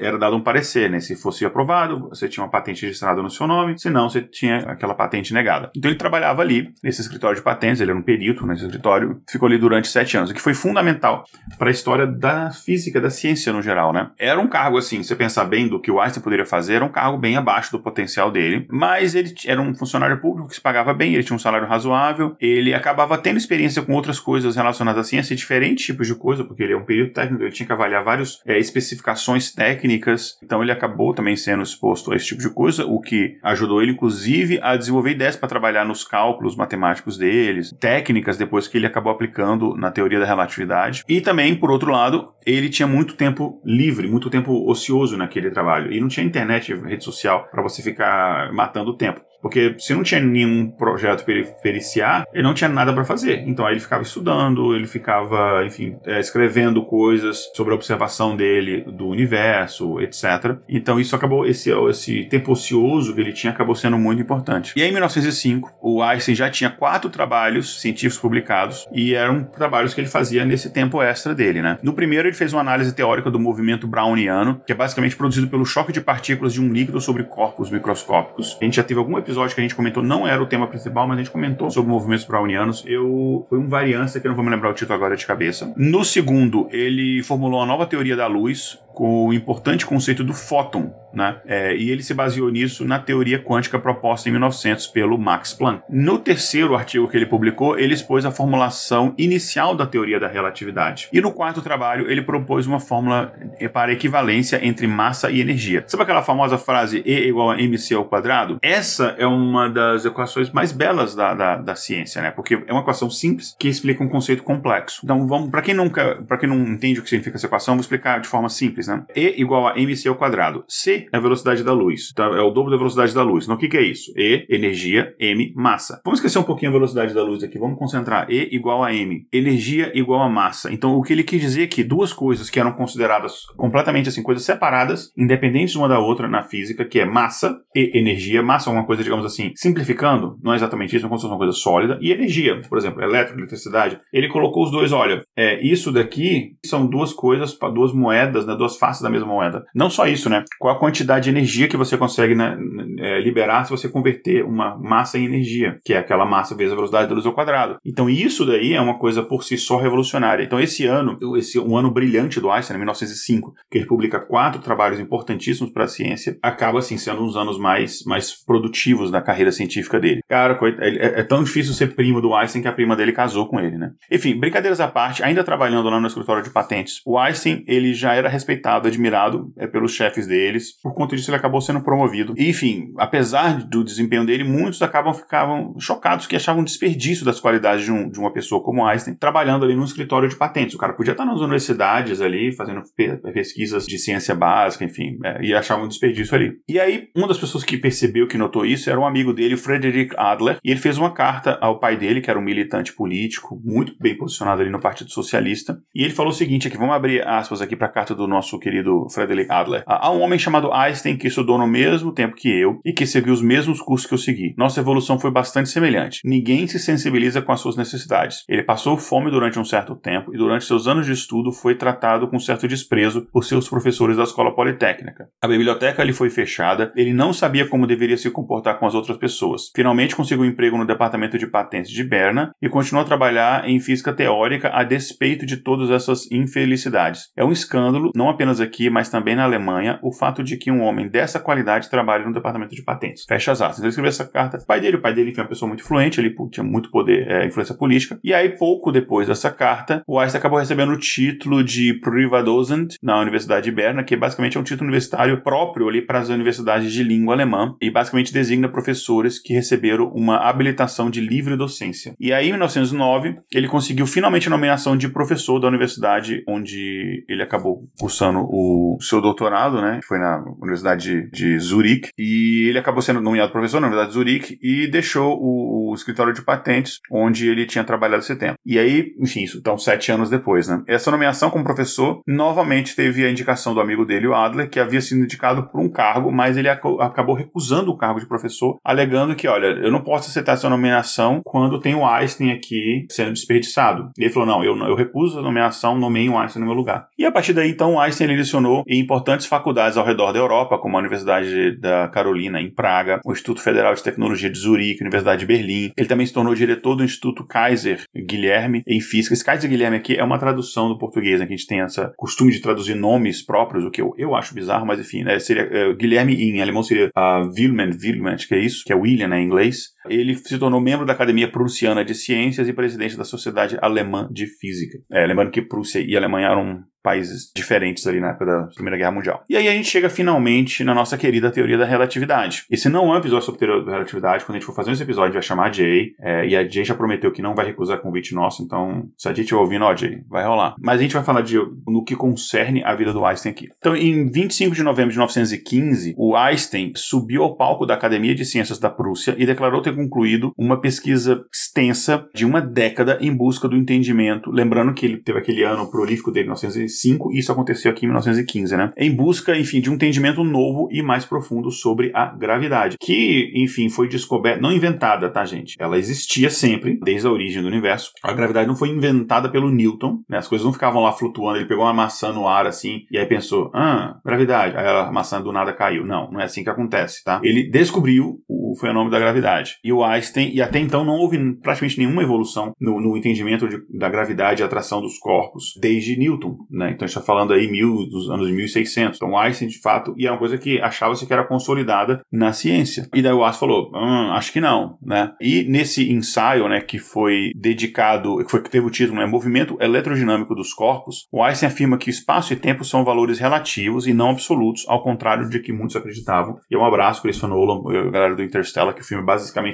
[0.00, 1.00] era dado um parecer, né?
[1.00, 4.58] Se fosse aprovado, você tinha uma patente registrada no seu nome, se não, você tinha
[4.58, 5.70] aquela patente negada.
[5.76, 9.46] Então ele trabalhava ali, nesse escritório de patentes, ele era um perito nesse escritório, ficou
[9.46, 11.24] ali durante sete anos, o que foi fundamental
[11.58, 14.10] para a história da física, da ciência no geral, né?
[14.18, 16.84] Era um cargo assim, se você pensar bem do que o Einstein poderia fazer, era
[16.84, 20.60] um cargo bem abaixo do potencial dele, mas ele era um funcionário público que se
[20.60, 25.06] pagava bem, ele tinha um salário razoável, ele acabava tendo experiência com outras coisas relacionadas
[25.06, 27.72] à ciência, diferentes tipos de coisa, porque ele é um perito técnico, ele tinha que
[27.72, 32.50] avaliar várias é, especificações técnicas, então ele acabou também sendo exposto a esse tipo de
[32.50, 37.72] coisa, o que ajudou ele, inclusive, a desenvolver ideias para trabalhar nos cálculos matemáticos deles,
[37.78, 41.04] técnicas depois que ele acabou aplicando na teoria da relatividade.
[41.08, 45.92] E também, por outro lado, ele tinha muito tempo livre, muito tempo ocioso naquele trabalho.
[45.92, 49.20] E não tinha internet, rede social, para você ficar matando o tempo.
[49.44, 53.44] Porque se não tinha nenhum projeto para ele periciar, ele não tinha nada para fazer.
[53.46, 58.86] Então aí ele ficava estudando, ele ficava, enfim, é, escrevendo coisas sobre a observação dele
[58.86, 60.56] do universo, etc.
[60.66, 64.72] Então isso acabou, esse, esse tempo ocioso que ele tinha acabou sendo muito importante.
[64.76, 69.92] E aí, em 1905, o Einstein já tinha quatro trabalhos científicos publicados e eram trabalhos
[69.92, 71.76] que ele fazia nesse tempo extra dele, né?
[71.82, 75.66] No primeiro, ele fez uma análise teórica do movimento browniano, que é basicamente produzido pelo
[75.66, 78.56] choque de partículas de um líquido sobre corpos microscópicos.
[78.58, 80.66] A gente já teve algum episódio episódio que a gente comentou, não era o tema
[80.66, 82.84] principal, mas a gente comentou sobre movimentos brownianos.
[82.86, 85.72] Eu foi um variância que eu não vou me lembrar o título agora de cabeça.
[85.76, 90.94] No segundo, ele formulou uma nova teoria da luz com o importante conceito do fóton,
[91.12, 91.36] né?
[91.46, 95.82] É, e ele se baseou nisso na teoria quântica proposta em 1900 pelo Max Planck.
[95.88, 101.08] No terceiro artigo que ele publicou, ele expôs a formulação inicial da teoria da relatividade.
[101.12, 103.32] E no quarto trabalho, ele propôs uma fórmula
[103.72, 105.84] para equivalência entre massa e energia.
[105.86, 108.58] Sabe aquela famosa frase E igual a mc ao quadrado?
[108.62, 112.30] Essa é uma das equações mais belas da, da, da ciência, né?
[112.30, 115.00] Porque é uma equação simples que explica um conceito complexo.
[115.02, 117.80] Então, vamos para quem nunca, para quem não entende o que significa essa equação, vou
[117.80, 119.04] explicar de forma simples simples, né?
[119.16, 120.64] E igual a mc ao quadrado.
[120.68, 122.10] C é a velocidade da luz.
[122.12, 123.44] Então, é o dobro da velocidade da luz.
[123.44, 124.12] Então, o que, que é isso?
[124.16, 126.00] E, energia, m, massa.
[126.04, 127.58] Vamos esquecer um pouquinho a velocidade da luz aqui.
[127.58, 128.30] Vamos concentrar.
[128.30, 129.26] E igual a m.
[129.32, 130.72] Energia igual a massa.
[130.72, 134.22] Então, o que ele quis dizer é que duas coisas que eram consideradas completamente assim,
[134.22, 138.42] coisas separadas, independentes uma da outra na física, que é massa e energia.
[138.42, 141.38] Massa é uma coisa, digamos assim, simplificando, não é exatamente isso, é se fosse uma
[141.38, 141.98] coisa sólida.
[142.00, 143.98] E energia, por exemplo, elétrica, eletricidade.
[144.12, 148.73] Ele colocou os dois, olha, é, isso daqui são duas coisas, duas moedas, né, duas
[148.74, 149.64] duas faces da mesma moeda.
[149.74, 150.44] Não só isso, né?
[150.58, 152.56] Qual a quantidade de energia que você consegue né,
[152.98, 156.76] é, liberar se você converter uma massa em energia, que é aquela massa vezes a
[156.76, 157.76] velocidade da luz ao quadrado.
[157.84, 160.44] Então isso daí é uma coisa por si só revolucionária.
[160.44, 165.00] Então esse ano, esse um ano brilhante do Einstein, 1905, que ele publica quatro trabalhos
[165.00, 170.00] importantíssimos para a ciência, acaba assim sendo uns anos mais mais produtivos da carreira científica
[170.00, 170.20] dele.
[170.28, 173.60] Cara, é, é tão difícil ser primo do Einstein que a prima dele casou com
[173.60, 173.92] ele, né?
[174.10, 178.14] Enfim, brincadeiras à parte, ainda trabalhando lá no escritório de patentes, o Einstein ele já
[178.14, 180.80] era respeitado respeitado, admirado é, pelos chefes deles.
[180.82, 182.34] Por conta disso, ele acabou sendo promovido.
[182.36, 187.84] E, enfim, apesar do desempenho dele, muitos acabam ficavam chocados que achavam desperdício das qualidades
[187.84, 190.74] de, um, de uma pessoa como Einstein trabalhando ali no escritório de patentes.
[190.74, 195.44] O cara podia estar nas universidades ali, fazendo pe pesquisas de ciência básica, enfim, é,
[195.44, 196.52] e achavam desperdício ali.
[196.68, 200.14] E aí, uma das pessoas que percebeu que notou isso era um amigo dele, Frederick
[200.16, 203.94] Adler, e ele fez uma carta ao pai dele, que era um militante político, muito
[204.00, 207.60] bem posicionado ali no Partido Socialista, e ele falou o seguinte aqui, vamos abrir aspas
[207.60, 209.82] aqui para a carta do nosso nosso querido Frederick Adler.
[209.86, 213.32] Há um homem chamado Einstein que estudou no mesmo tempo que eu e que seguiu
[213.32, 214.54] os mesmos cursos que eu segui.
[214.56, 216.20] Nossa evolução foi bastante semelhante.
[216.24, 218.44] Ninguém se sensibiliza com as suas necessidades.
[218.48, 222.28] Ele passou fome durante um certo tempo e durante seus anos de estudo foi tratado
[222.28, 225.28] com certo desprezo por seus professores da escola politécnica.
[225.42, 229.16] A biblioteca lhe foi fechada, ele não sabia como deveria se comportar com as outras
[229.16, 229.70] pessoas.
[229.74, 233.80] Finalmente conseguiu um emprego no departamento de patentes de Berna e continuou a trabalhar em
[233.80, 237.30] física teórica a despeito de todas essas infelicidades.
[237.36, 240.70] É um escândalo, não apenas apenas aqui, mas também na Alemanha, o fato de que
[240.70, 243.24] um homem dessa qualidade trabalhe no departamento de patentes.
[243.26, 243.78] Fecha as asas.
[243.78, 244.58] Então ele escreveu essa carta.
[244.58, 247.26] O pai dele, o pai dele foi uma pessoa muito influente, ele tinha muito poder,
[247.30, 248.18] é, influência política.
[248.22, 253.18] E aí, pouco depois dessa carta, o Einstein acabou recebendo o título de Privatdozent na
[253.18, 257.02] Universidade de Berna, que basicamente é um título universitário próprio ali para as universidades de
[257.02, 262.14] língua alemã e basicamente designa professores que receberam uma habilitação de livre docência.
[262.20, 267.42] E aí, em 1909, ele conseguiu finalmente a nomeação de professor da universidade onde ele
[267.42, 270.00] acabou cursando o seu doutorado, né?
[270.06, 272.10] Foi na Universidade de, de Zurique.
[272.18, 276.32] E ele acabou sendo nomeado professor na Universidade de Zurique e deixou o, o, escritório
[276.32, 278.58] de patentes, onde ele tinha trabalhado esse tempo.
[278.64, 280.82] E aí, enfim, isso então sete anos depois, né?
[280.86, 285.00] Essa nomeação como professor novamente teve a indicação do amigo dele, o Adler, que havia
[285.00, 289.34] sido indicado por um cargo, mas ele ac acabou recusando o cargo de professor, alegando
[289.34, 294.10] que, olha, eu não posso aceitar essa nomeação quando tem o Einstein aqui sendo desperdiçado.
[294.18, 297.08] E ele falou: não, eu, eu recuso a nomeação, nomeei o Einstein no meu lugar.
[297.18, 300.38] E a partir daí, então, o Einstein ele lecionou em importantes faculdades ao redor da
[300.38, 305.02] Europa, como a Universidade da Carolina, em Praga, o Instituto Federal de Tecnologia de Zurique,
[305.02, 305.92] a Universidade de Berlim.
[305.96, 309.34] Ele também se tornou diretor do Instituto Kaiser Guilherme em Física.
[309.34, 312.00] Esse Kaiser Guilherme aqui é uma tradução do português, né, que a gente tem esse
[312.16, 315.90] costume de traduzir nomes próprios, o que eu, eu acho bizarro, mas enfim, né, seria,
[315.90, 319.40] uh, Guilherme em alemão seria uh, Wilhelm, Wilhelm, que é isso, que é William né,
[319.40, 319.93] em inglês.
[320.08, 324.46] Ele se tornou membro da Academia Prussiana de Ciências e presidente da Sociedade Alemã de
[324.46, 324.98] Física.
[325.10, 329.12] É, lembrando que Prússia e Alemanha eram países diferentes ali na época da Primeira Guerra
[329.12, 329.44] Mundial.
[329.48, 332.64] E aí a gente chega finalmente na nossa querida teoria da relatividade.
[332.70, 334.42] Esse não é um episódio sobre teoria da relatividade.
[334.42, 336.12] Quando a gente for fazer esse episódio, a gente vai chamar a Jay.
[336.18, 338.62] É, e a Jay já prometeu que não vai recusar convite nosso.
[338.62, 340.74] Então, se a gente estiver ouvindo, ó, Jay, vai rolar.
[340.80, 343.68] Mas a gente vai falar de no que concerne a vida do Einstein aqui.
[343.76, 348.46] Então, em 25 de novembro de 1915, o Einstein subiu ao palco da Academia de
[348.46, 353.68] Ciências da Prússia e declarou ter concluído uma pesquisa extensa de uma década em busca
[353.68, 354.50] do entendimento.
[354.50, 358.76] Lembrando que ele teve aquele ano prolífico dele, 1905, e isso aconteceu aqui em 1915,
[358.76, 358.92] né?
[358.96, 363.88] Em busca, enfim, de um entendimento novo e mais profundo sobre a gravidade, que, enfim,
[363.88, 365.76] foi descoberta, não inventada, tá, gente?
[365.78, 368.12] Ela existia sempre, desde a origem do universo.
[368.22, 370.38] A gravidade não foi inventada pelo Newton, né?
[370.38, 373.26] As coisas não ficavam lá flutuando, ele pegou uma maçã no ar assim, e aí
[373.26, 374.76] pensou, ah, gravidade.
[374.76, 376.04] Aí a maçã do nada caiu.
[376.04, 377.40] Não, não é assim que acontece, tá?
[377.42, 379.76] Ele descobriu o fenômeno da gravidade.
[379.84, 383.78] E o Einstein, e até então não houve praticamente nenhuma evolução no, no entendimento de,
[383.98, 386.86] da gravidade e atração dos corpos desde Newton, né?
[386.86, 389.16] Então a gente está falando aí mil, dos anos 1600.
[389.16, 392.52] Então o Einstein, de fato, e é uma coisa que achava-se que era consolidada na
[392.52, 393.08] ciência.
[393.14, 395.32] E daí o Einstein falou, hum, acho que não, né?
[395.40, 399.76] E nesse ensaio, né, que foi dedicado, que foi que teve o título, né, Movimento
[399.80, 404.30] Eletrodinâmico dos Corpos, o Einstein afirma que espaço e tempo são valores relativos e não
[404.30, 406.58] absolutos, ao contrário de que muitos acreditavam.
[406.70, 409.26] E um abraço, Christopher Nolan, galera do Interstellar, que o filme é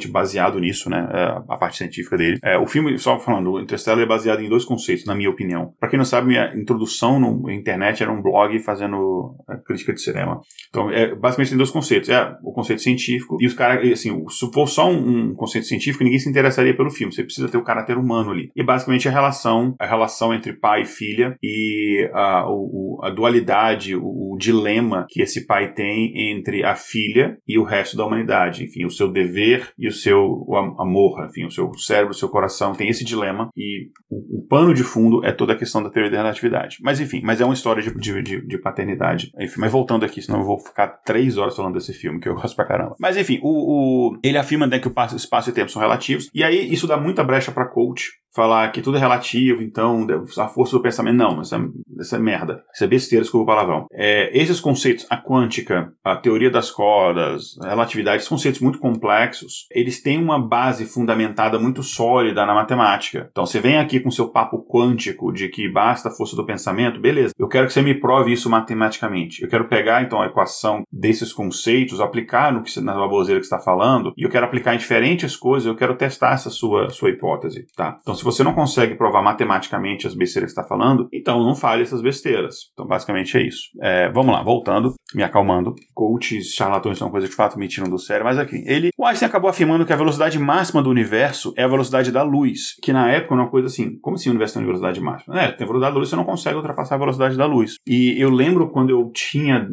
[0.09, 2.39] baseado nisso, né, é, a parte científica dele.
[2.43, 5.73] É, o filme, só falando, Interstellar é baseado em dois conceitos, na minha opinião.
[5.79, 10.01] Para quem não sabe, minha introdução na internet era um blog fazendo é, crítica de
[10.01, 10.41] cinema.
[10.69, 12.09] Então, é, basicamente tem dois conceitos.
[12.09, 16.05] É o conceito científico e os caras, assim, se for só um, um conceito científico,
[16.05, 17.13] ninguém se interessaria pelo filme.
[17.13, 18.51] Você precisa ter o caráter humano ali.
[18.55, 23.97] E basicamente a relação, a relação entre pai e filha e a, o, a dualidade,
[23.97, 28.65] o, o, dilema que esse pai tem entre a filha e o resto da humanidade.
[28.65, 32.29] Enfim, o seu dever e o seu o amor, enfim, o seu cérebro, o seu
[32.29, 35.91] coração tem esse dilema e o, o pano de fundo é toda a questão da
[35.91, 36.79] teoria da relatividade.
[36.83, 39.31] Mas enfim, mas é uma história de, de, de, de paternidade.
[39.39, 42.35] Enfim, mas voltando aqui, senão eu vou ficar três horas falando desse filme, que eu
[42.41, 42.95] gosto pra caramba.
[42.99, 46.45] Mas enfim, o, o ele afirma né, que o espaço e tempo são relativos, e
[46.45, 50.07] aí isso dá muita brecha para coach falar que tudo é relativo, então
[50.39, 51.17] a força do pensamento.
[51.17, 51.59] Não, isso é,
[52.01, 52.63] isso é merda.
[52.73, 53.87] Isso é besteira, desculpa o palavrão.
[53.93, 59.67] É, esses conceitos, a quântica, a teoria das cordas, a relatividade, esses conceitos muito complexos,
[59.71, 63.29] eles têm uma base fundamentada muito sólida na matemática.
[63.31, 67.01] Então você vem aqui com seu papo quântico de que basta a força do pensamento,
[67.01, 67.35] beleza.
[67.39, 69.43] Eu quero que você me prove isso matematicamente.
[69.43, 73.59] Eu quero pegar então a equação desses conceitos, aplicar no que na baboseira que está
[73.59, 77.67] falando, e eu quero aplicar em diferentes coisas, eu quero testar essa sua, sua hipótese,
[77.77, 77.99] tá?
[78.01, 81.83] Então se você não consegue provar matematicamente as besteiras que está falando, então não fale
[81.83, 82.71] essas besteiras.
[82.73, 83.63] Então, basicamente é isso.
[83.83, 85.75] É, vamos lá, voltando, me acalmando.
[85.95, 89.29] Coaches, charlatões são coisas de fato me tiram do sério, mas aqui, ele, o Einstein
[89.29, 93.11] acabou afirmando que a velocidade máxima do universo é a velocidade da luz, que na
[93.11, 95.41] época era uma coisa assim, como assim o universo tem velocidade máxima?
[95.41, 97.77] É, tem velocidade da luz, você não consegue ultrapassar a velocidade da luz.
[97.87, 99.67] E eu lembro quando eu tinha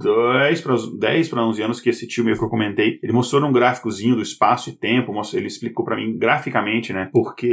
[0.00, 3.44] 10 para 10 para 11 anos que esse tio meu que eu comentei, ele mostrou
[3.44, 7.48] um gráficozinho do espaço e tempo, ele explicou para mim graficamente, né, porque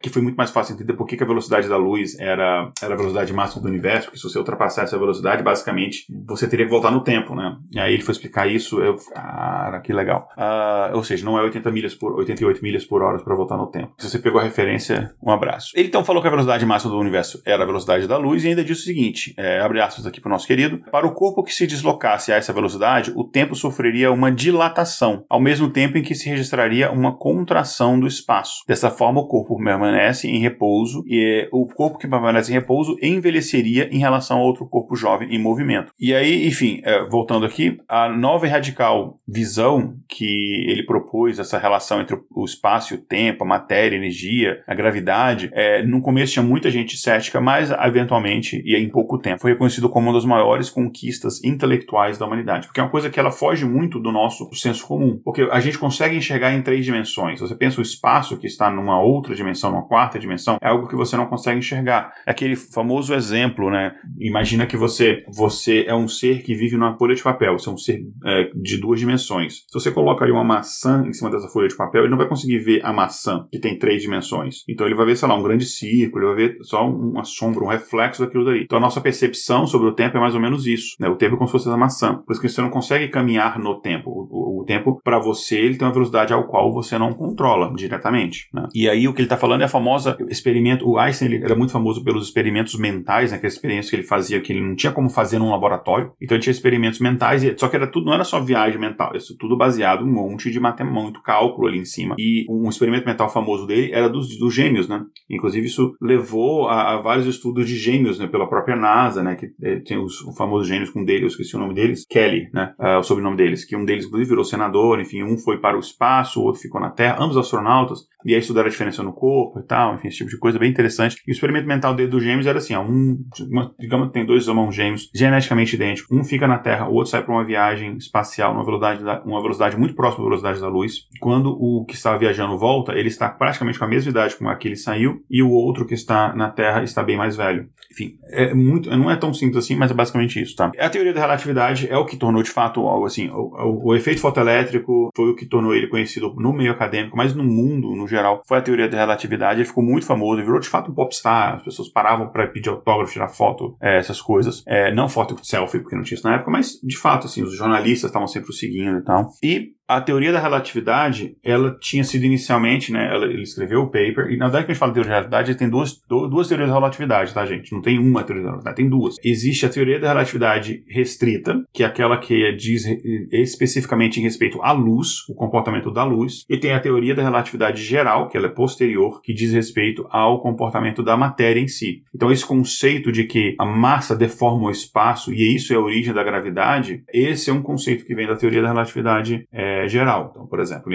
[0.00, 2.96] que foi muito mais fácil entender por que, a velocidade da luz era, era a
[2.96, 6.90] velocidade máxima do universo, porque se você ultrapassar essa velocidade, basicamente, você teria que voltar
[6.90, 7.56] no tempo, né?
[7.72, 10.28] E aí ele foi explicar isso, eu, cara, que legal.
[10.36, 13.66] Uh, ou seja, não é 80 milhas por 88 milhas por hora para voltar no
[13.66, 13.94] tempo.
[13.98, 15.72] Se você pegou a referência, um abraço.
[15.74, 18.48] Ele então falou que a velocidade máxima do universo era a velocidade da luz e
[18.48, 21.42] ainda disse o seguinte, é, abre aspas aqui para o nosso querido, para o corpo
[21.42, 26.02] que se deslocasse a essa velocidade, o tempo sofreria uma dilatação, ao mesmo tempo em
[26.02, 28.62] que se registraria uma contração do espaço.
[28.66, 32.96] Dessa forma, o corpo corpo permanece em repouso e o corpo que permanece em repouso
[33.02, 35.92] envelheceria em relação a outro corpo jovem em movimento.
[35.98, 41.58] E aí, enfim, é, voltando aqui, a nova e radical visão que ele propôs, essa
[41.58, 46.02] relação entre o espaço e o tempo, a matéria, a energia, a gravidade, é, no
[46.02, 50.14] começo tinha muita gente cética, mas eventualmente, e em pouco tempo, foi reconhecido como uma
[50.14, 52.66] das maiores conquistas intelectuais da humanidade.
[52.66, 55.20] Porque é uma coisa que ela foge muito do nosso senso comum.
[55.24, 57.40] Porque a gente consegue enxergar em três dimensões.
[57.40, 60.96] Você pensa o espaço que está numa outra dimensão, numa quarta dimensão, é algo que
[60.96, 62.12] você não consegue enxergar.
[62.26, 63.94] É aquele famoso exemplo, né?
[64.18, 67.72] Imagina que você, você é um ser que vive numa folha de papel, você é
[67.72, 69.64] um ser é, de duas dimensões.
[69.66, 72.28] Se você coloca ali uma maçã em cima dessa folha de papel, ele não vai
[72.28, 74.64] conseguir ver a maçã, que tem três dimensões.
[74.68, 77.64] Então ele vai ver, sei lá, um grande círculo, ele vai ver só uma sombra,
[77.64, 78.62] um reflexo daquilo dali.
[78.64, 80.96] Então a nossa percepção sobre o tempo é mais ou menos isso.
[81.00, 81.08] Né?
[81.08, 82.16] O tempo é como se fosse a maçã.
[82.26, 84.10] Por isso que você não consegue caminhar no tempo.
[84.10, 87.72] O, o, o tempo, para você, ele tem uma velocidade ao qual você não controla
[87.74, 88.48] diretamente.
[88.52, 88.66] Né?
[88.74, 90.88] E aí o que ele está falando é a famosa experimento.
[90.88, 94.40] O Einstein ele era muito famoso pelos experimentos mentais, né, aqueles experiências que ele fazia
[94.40, 96.12] que ele não tinha como fazer num laboratório.
[96.20, 99.36] Então ele tinha experimentos mentais, só que era tudo, não era só viagem mental, isso
[99.38, 102.14] tudo baseado em um monte de matemática, muito cálculo ali em cima.
[102.18, 105.02] E um experimento mental famoso dele era dos, dos gêmeos, né?
[105.28, 109.46] Inclusive isso levou a, a vários estudos de gêmeos, né, pela própria NASA, né, que
[109.62, 112.74] é, tem os famosos gêmeos com dele, eu esqueci o nome deles, Kelly, né?
[112.78, 115.80] Uh, o sobrenome deles, que um deles inclusive virou senador, enfim, um foi para o
[115.80, 119.58] espaço, o outro ficou na Terra, ambos astronautas, e aí estudaram a diferença no corpo
[119.58, 121.16] e tal, enfim, esse tipo de coisa bem interessante.
[121.26, 123.18] E o experimento mental dele dos gêmeos era assim, ó, um,
[123.50, 127.10] uma, digamos que tem dois irmãos gêmeos geneticamente idênticos, um fica na Terra, o outro
[127.10, 130.68] sai para uma viagem espacial numa velocidade, da, uma velocidade muito próxima da velocidade da
[130.68, 131.06] luz.
[131.20, 134.54] Quando o que estava viajando volta, ele está praticamente com a mesma idade com a
[134.54, 137.68] que ele saiu, e o outro que está na Terra está bem mais velho.
[137.90, 140.70] Enfim, é muito, não é tão simples assim, mas é basicamente isso, tá?
[140.78, 143.94] A teoria da relatividade é o que tornou de fato algo assim, o, o, o
[143.94, 148.06] efeito fotoelétrico foi o que tornou ele conhecido no meio acadêmico, mas no mundo, no
[148.06, 151.56] geral, foi a teoria da relatividade, ele ficou muito famoso, virou de fato um popstar,
[151.56, 154.62] as pessoas paravam para pedir autógrafo, tirar foto, é, essas coisas.
[154.66, 157.56] É, não foto selfie, porque não tinha isso na época, mas de fato, assim, os
[157.56, 159.30] jornalistas estavam sempre o seguindo e tal.
[159.42, 164.30] E a teoria da relatividade, ela tinha sido inicialmente, né, ela, ele escreveu o paper,
[164.30, 166.68] e na verdade que a gente fala de teoria da relatividade, tem duas, duas teorias
[166.68, 167.72] da relatividade, tá, gente?
[167.72, 169.16] Não tem uma teoria da relatividade, tem duas.
[169.24, 172.84] Existe a teoria da relatividade restrita, que é aquela que diz
[173.32, 177.82] especificamente em respeito à luz, o comportamento da luz, e tem a teoria da relatividade
[177.82, 182.02] geral, que ela é posterior, que diz respeito ao comportamento da matéria em si.
[182.14, 186.12] Então esse conceito de que a massa deforma o espaço, e isso é a origem
[186.12, 190.28] da gravidade, esse é um conceito que vem da teoria da relatividade é, é, geral.
[190.30, 190.92] Então, por exemplo,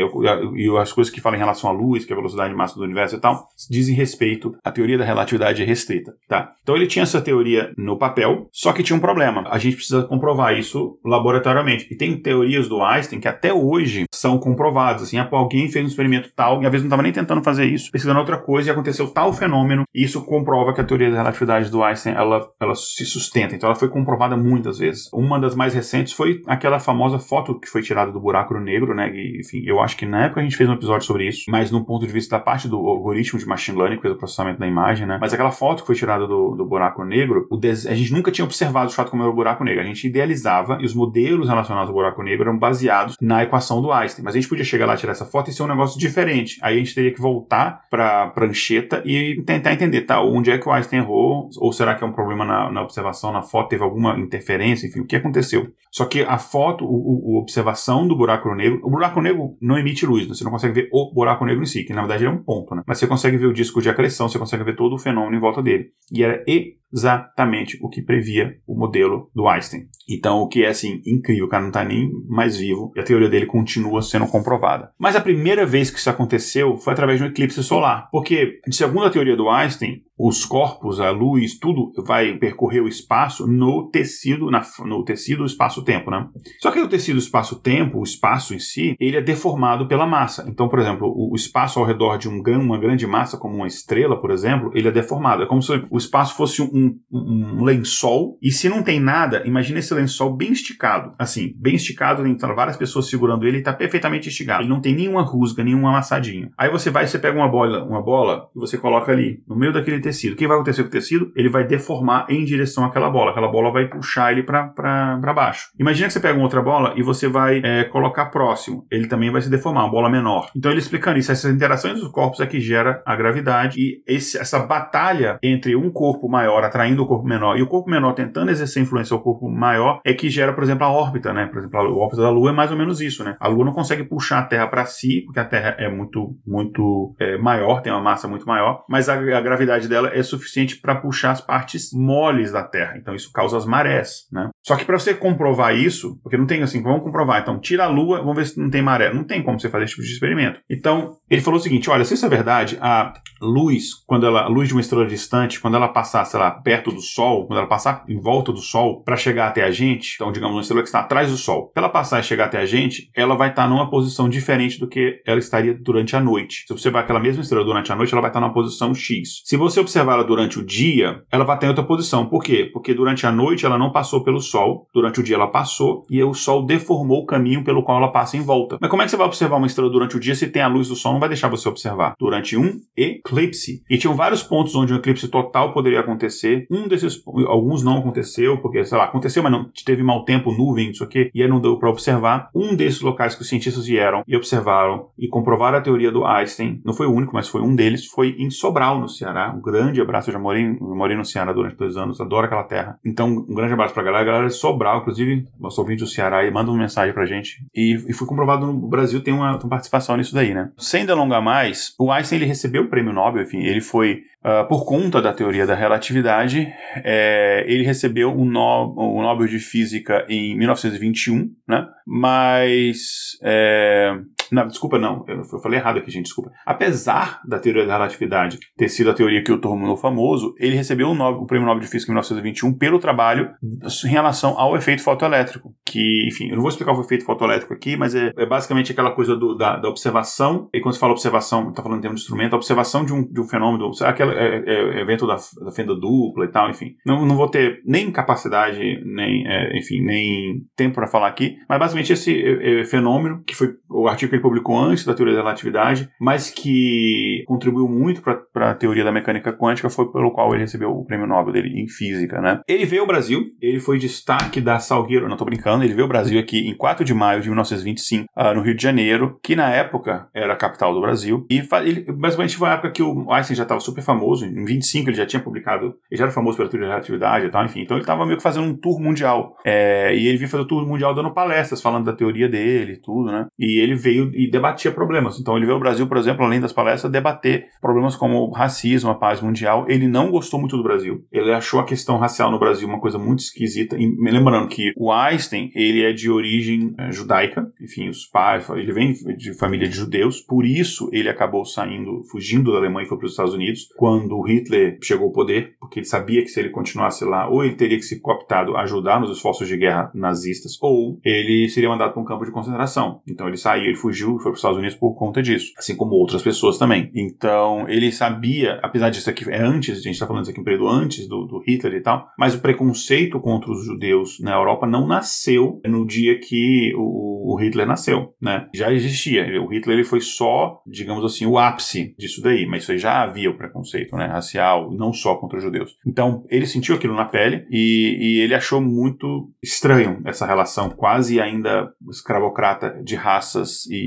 [0.56, 2.76] e, as coisas que falam em relação à luz, que é a velocidade de massa
[2.76, 6.52] do universo e tal, dizem respeito à teoria da relatividade restrita, tá?
[6.62, 9.44] Então ele tinha essa teoria no papel, só que tinha um problema.
[9.50, 11.88] A gente precisa comprovar isso laboratoriamente.
[11.92, 15.04] E tem teorias do Einstein que até hoje são comprovadas.
[15.04, 17.92] Assim, alguém fez um experimento tal, e às vezes não estava nem tentando fazer isso,
[17.92, 21.70] pesquisando outra coisa, e aconteceu tal fenômeno, e isso comprova que a teoria da relatividade
[21.70, 23.56] do Einstein, ela, ela se sustenta.
[23.56, 25.10] Então ela foi comprovada muitas vezes.
[25.14, 28.94] Uma das mais recentes foi aquela famosa foto que foi tirada do buraco negro negro,
[28.94, 29.12] né?
[29.14, 31.72] E, enfim, eu acho que na época a gente fez um episódio sobre isso, mas
[31.72, 34.68] no ponto de vista da parte do algoritmo de machine learning, coisa do processamento da
[34.68, 35.18] imagem, né?
[35.20, 37.86] Mas aquela foto que foi tirada do, do buraco negro, o des...
[37.86, 39.82] a gente nunca tinha observado de fato como era o buraco negro.
[39.82, 43.92] A gente idealizava e os modelos relacionados ao buraco negro eram baseados na equação do
[43.92, 44.24] Einstein.
[44.24, 46.58] Mas a gente podia chegar lá, tirar essa foto e ser um negócio diferente.
[46.62, 50.22] Aí a gente teria que voltar para a prancheta e tentar entender, tá?
[50.22, 51.50] Onde é que o Einstein errou?
[51.58, 53.70] Ou será que é um problema na, na observação, na foto?
[53.70, 54.88] Teve alguma interferência?
[54.88, 55.68] Enfim, o que aconteceu?
[55.92, 58.82] Só que a foto, o, o, a observação do buraco negro negro.
[58.84, 60.34] O buraco negro não emite luz, né?
[60.34, 62.74] você não consegue ver o buraco negro em si, que na verdade é um ponto,
[62.76, 62.84] né?
[62.86, 65.40] Mas você consegue ver o disco de acreção, você consegue ver todo o fenômeno em
[65.40, 65.90] volta dele.
[66.12, 66.44] E era
[66.92, 69.88] exatamente o que previa o modelo do Einstein.
[70.10, 73.04] Então, o que é assim incrível, o cara não está nem mais vivo e a
[73.04, 74.92] teoria dele continua sendo comprovada.
[75.00, 79.06] Mas a primeira vez que isso aconteceu foi através de um eclipse solar, porque segundo
[79.06, 84.50] a teoria do Einstein, os corpos, a luz, tudo vai percorrer o espaço no tecido,
[84.52, 86.28] na, no tecido espaço-tempo, né?
[86.60, 90.46] Só que o tecido espaço-tempo, o espaço em si, ele é deformado pela massa.
[90.48, 94.20] Então, por exemplo, o, espaço ao redor de um, uma grande massa, como uma estrela,
[94.20, 95.44] por exemplo, ele é deformado.
[95.44, 99.44] É como se o espaço fosse um, um, um lençol, e se não tem nada,
[99.46, 103.74] imagina esse lençol bem esticado, assim, bem esticado, então várias pessoas segurando ele, e está
[103.74, 104.64] perfeitamente esticado.
[104.64, 106.52] Ele não tem nenhuma rusga, nenhum amassadinho.
[106.58, 109.74] Aí você vai, você pega uma bola, uma bola, e você coloca ali, no meio
[109.74, 110.34] daquele tecido.
[110.34, 111.32] O que vai acontecer com o tecido?
[111.36, 113.32] Ele vai deformar em direção àquela bola.
[113.32, 115.70] Aquela bola vai puxar ele para baixo.
[115.80, 118.86] Imagina que você pega uma outra bola e você vai é, colocar próximo.
[118.92, 120.50] Ele também vai se deformar, uma bola menor.
[120.56, 124.38] Então ele explicando isso, essas interações dos corpos é que gera a gravidade e esse,
[124.38, 128.52] essa batalha entre um corpo maior atraindo o corpo menor e o corpo menor tentando
[128.52, 131.46] exercer influência ao corpo maior é que gera, por exemplo, a órbita, né?
[131.48, 133.36] Por exemplo, a órbita da Lua é mais ou menos isso, né?
[133.40, 137.16] A Lua não consegue puxar a Terra para si, porque a Terra é muito, muito
[137.20, 140.96] é, maior, tem uma massa muito maior, mas a, a gravidade dela é suficiente para
[140.96, 142.98] puxar as partes moles da Terra.
[142.98, 144.50] Então isso causa as marés, né?
[144.62, 147.88] Só que para você comprovar isso, porque não tem assim, vamos comprovar, então tira a
[147.88, 149.14] Lua, vamos ver se não tem maré.
[149.14, 150.60] Não tem como você fazer esse tipo de experimento.
[150.70, 154.48] Então, ele falou o seguinte: olha, se isso é verdade, a luz, quando ela, a
[154.48, 157.68] luz de uma estrela distante, quando ela passar, sei lá, perto do Sol, quando ela
[157.68, 160.88] passar em volta do Sol para chegar até a gente, então digamos uma estrela que
[160.88, 163.68] está atrás do Sol, para ela passar e chegar até a gente, ela vai estar
[163.68, 166.64] numa posição diferente do que ela estaria durante a noite.
[166.68, 169.42] Se você observar aquela mesma estrela durante a noite, ela vai estar numa posição X.
[169.44, 172.28] Se você observar ela durante o dia, ela vai estar em outra posição.
[172.28, 172.70] Por quê?
[172.72, 176.22] Porque durante a noite ela não passou pelo Sol, durante o dia ela passou e
[176.24, 178.78] o Sol deformou o caminho pelo qual ela passa em volta.
[178.80, 180.68] Mas como é que você vai observar uma estrela durante o dia se tem a
[180.68, 181.14] luz do Sol?
[181.14, 182.14] Não vai deixar você observar.
[182.20, 183.82] Durante um eclipse.
[183.90, 186.68] E tinham vários pontos onde um eclipse total poderia acontecer.
[186.70, 190.92] Um desses, alguns não aconteceu, porque, sei lá, aconteceu, mas não teve mau tempo, nuvem,
[190.92, 192.50] isso aqui, e aí não deu para observar.
[192.54, 196.82] Um desses locais que os cientistas vieram e observaram e comprovaram a teoria do Einstein,
[196.86, 199.54] não foi o único, mas foi um deles, foi em Sobral, no Ceará.
[199.56, 203.00] Um grande abraço, eu já morei, morei no Ceará durante dois anos, adoro aquela terra.
[203.06, 206.46] Então, um grande abraço pra galera, a galera de Sobral, inclusive, nosso ouvinte do Ceará,
[206.46, 207.66] e manda uma mensagem pra gente.
[207.76, 210.72] E, e foi comprovado no Brasil, tem uma, uma participação nisso daí, né?
[210.78, 214.84] Sem delongar mais, o Einstein ele recebeu o prêmio Nobel, enfim, ele foi Uh, por
[214.84, 220.58] conta da teoria da relatividade, é, ele recebeu o, no, o Nobel de Física em
[220.58, 221.88] 1921, né?
[222.06, 224.14] Mas é,
[224.54, 225.26] não, desculpa, não.
[225.28, 226.52] Eu, eu, falei errado aqui, gente, desculpa.
[226.66, 231.10] Apesar da teoria da relatividade ter sido a teoria que o tornou famoso, ele recebeu
[231.10, 235.02] o, Nobel, o Prêmio Nobel de Física em 1921 pelo trabalho em relação ao efeito
[235.02, 235.74] fotoelétrico.
[235.86, 239.12] Que, enfim, eu não vou explicar o efeito fotoelétrico aqui, mas é, é basicamente aquela
[239.12, 240.70] coisa do, da, da, observação.
[240.74, 243.24] E quando se fala observação, está falando em termos de instrumento, a observação de um,
[243.24, 246.96] de um fenômeno, aquele é, é, evento da, da, fenda dupla e tal, enfim.
[247.06, 251.80] Não, não vou ter nem capacidade, nem, é, enfim, nem tempo para falar aqui, mas
[251.80, 255.42] basicamente esse é, é, fenômeno, que foi o artigo que publicou antes da teoria da
[255.42, 260.64] relatividade, mas que contribuiu muito para a teoria da mecânica quântica, foi pelo qual ele
[260.64, 262.60] recebeu o prêmio Nobel dele em física, né?
[262.68, 266.10] Ele veio ao Brasil, ele foi destaque da Salgueiro, não estou brincando, ele veio ao
[266.10, 269.56] Brasil aqui em 4 de maio de 1925, uh, ah, no Rio de Janeiro, que
[269.56, 273.32] na época era a capital do Brasil, e ele, basicamente foi a época que o
[273.32, 276.58] Einstein já estava super famoso, em 25 ele já tinha publicado, ele já era famoso
[276.58, 279.00] pela teoria da relatividade e tal, enfim, então ele estava meio que fazendo um tour
[279.00, 282.94] mundial, é, e ele veio fazer o tour mundial dando palestras, falando da teoria dele
[282.94, 283.48] e tudo, né?
[283.58, 285.40] E ele veio e debatia problemas.
[285.40, 289.16] Então ele veio ao Brasil, por exemplo, além das palestras, debater problemas como racismo, a
[289.16, 289.86] paz mundial.
[289.88, 291.26] Ele não gostou muito do Brasil.
[291.32, 293.98] Ele achou a questão racial no Brasil uma coisa muito esquisita.
[293.98, 298.92] E lembrando que o Einstein, ele é de origem é, judaica, enfim, os pais, ele
[298.92, 303.18] vem de família de judeus, por isso ele acabou saindo, fugindo da Alemanha e foi
[303.18, 306.70] para os Estados Unidos, quando Hitler chegou ao poder, porque ele sabia que se ele
[306.70, 310.78] continuasse lá, ou ele teria que ser cooptado a ajudar nos esforços de guerra nazistas,
[310.82, 313.22] ou ele seria mandado para um campo de concentração.
[313.28, 316.14] Então ele saiu, ele fugiu, foi para os Estados Unidos por conta disso, assim como
[316.14, 317.12] outras pessoas também.
[317.14, 320.64] Então, ele sabia, apesar disso aqui é antes, a gente está falando isso aqui um
[320.64, 324.88] período antes do, do, Hitler e tal, mas o preconceito contra os judeus na Europa
[324.88, 328.68] não nasceu no dia que o, o Hitler nasceu, né?
[328.74, 329.46] Já existia.
[329.62, 333.50] O Hitler ele foi só, digamos assim, o ápice disso daí, mas isso já havia
[333.50, 335.98] o preconceito, né, racial, não só contra os judeus.
[336.06, 341.40] Então, ele sentiu aquilo na pele e, e ele achou muito estranho essa relação quase
[341.40, 344.03] ainda escravocrata de raças e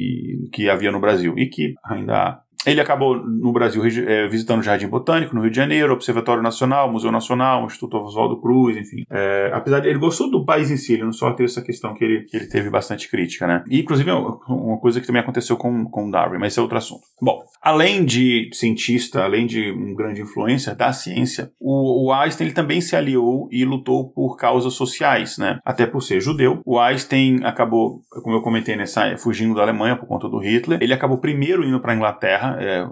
[0.53, 1.35] que havia no Brasil.
[1.37, 5.51] E que ainda há ele acabou no Brasil é, visitando o Jardim Botânico, no Rio
[5.51, 9.05] de Janeiro, Observatório Nacional, Museu Nacional, Instituto Oswaldo Cruz, enfim.
[9.11, 11.95] É, apesar de ele gostou do país em si, ele não só teve essa questão
[11.95, 13.63] que ele, que ele teve bastante crítica, né?
[13.69, 17.03] E, inclusive, uma coisa que também aconteceu com, com Darwin, mas esse é outro assunto.
[17.21, 22.55] Bom, além de cientista, além de um grande influência da ciência, o, o Einstein ele
[22.55, 25.59] também se aliou e lutou por causas sociais, né?
[25.65, 26.61] Até por ser judeu.
[26.65, 30.79] O Einstein acabou, como eu comentei nessa, fugindo da Alemanha por conta do Hitler.
[30.83, 32.87] Ele acabou primeiro indo para a Inglaterra é,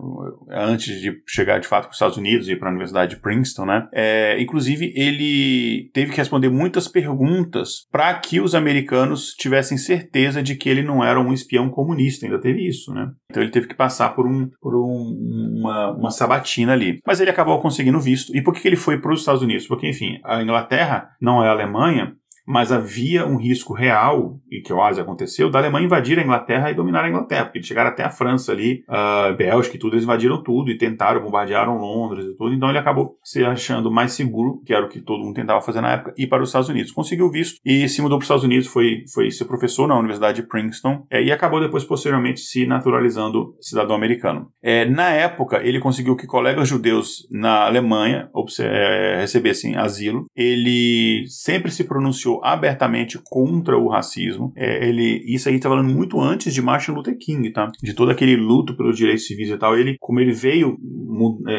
[0.51, 3.67] antes de chegar de fato para os Estados Unidos e para a Universidade de Princeton,
[3.67, 3.89] né?
[3.93, 10.55] É, inclusive, ele teve que responder muitas perguntas para que os americanos tivessem certeza de
[10.55, 13.11] que ele não era um espião comunista, ainda teve isso, né?
[13.31, 16.99] Então ele teve que passar por, um, por um, uma, uma sabatina ali.
[17.07, 18.35] Mas ele acabou conseguindo visto.
[18.37, 19.67] E por que ele foi para os Estados Unidos?
[19.67, 22.15] Porque, enfim, a Inglaterra não é a Alemanha,
[22.47, 26.75] mas havia um risco real, e que quase aconteceu, da Alemanha invadir a Inglaterra e
[26.75, 30.05] dominar a Inglaterra, porque eles chegaram até a França ali, a Bélgica e tudo, eles
[30.05, 34.63] invadiram tudo e tentaram, bombardearam Londres e tudo, então ele acabou se achando mais seguro,
[34.65, 36.93] que era o que todo mundo tentava fazer na época, ir para os Estados Unidos.
[36.93, 40.43] Conseguiu visto e se mudou para os Estados Unidos, foi, foi ser professor na Universidade
[40.43, 44.49] de Princeton é, e acabou depois, posteriormente, se naturalizando cidadão americano.
[44.63, 48.29] É, na época, ele conseguiu que colegas judeus na Alemanha
[48.61, 50.27] é, recebessem asilo.
[50.35, 54.53] Ele sempre se pronunciou abertamente contra o racismo.
[54.57, 57.71] É, ele, isso aí está falando muito antes de Martin Luther King, tá?
[57.83, 59.77] De todo aquele luto pelos direitos civis e tal.
[59.79, 60.79] Ele, como ele veio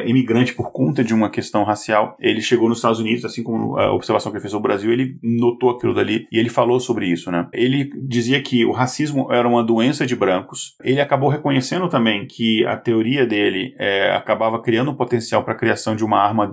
[0.05, 3.93] imigrante por conta de uma questão racial, ele chegou nos Estados Unidos, assim como a
[3.93, 7.31] observação que ele fez no Brasil, ele notou aquilo dali e ele falou sobre isso,
[7.31, 7.47] né?
[7.53, 10.75] Ele dizia que o racismo era uma doença de brancos.
[10.83, 15.57] Ele acabou reconhecendo também que a teoria dele é, acabava criando um potencial para a
[15.57, 16.49] criação de uma arma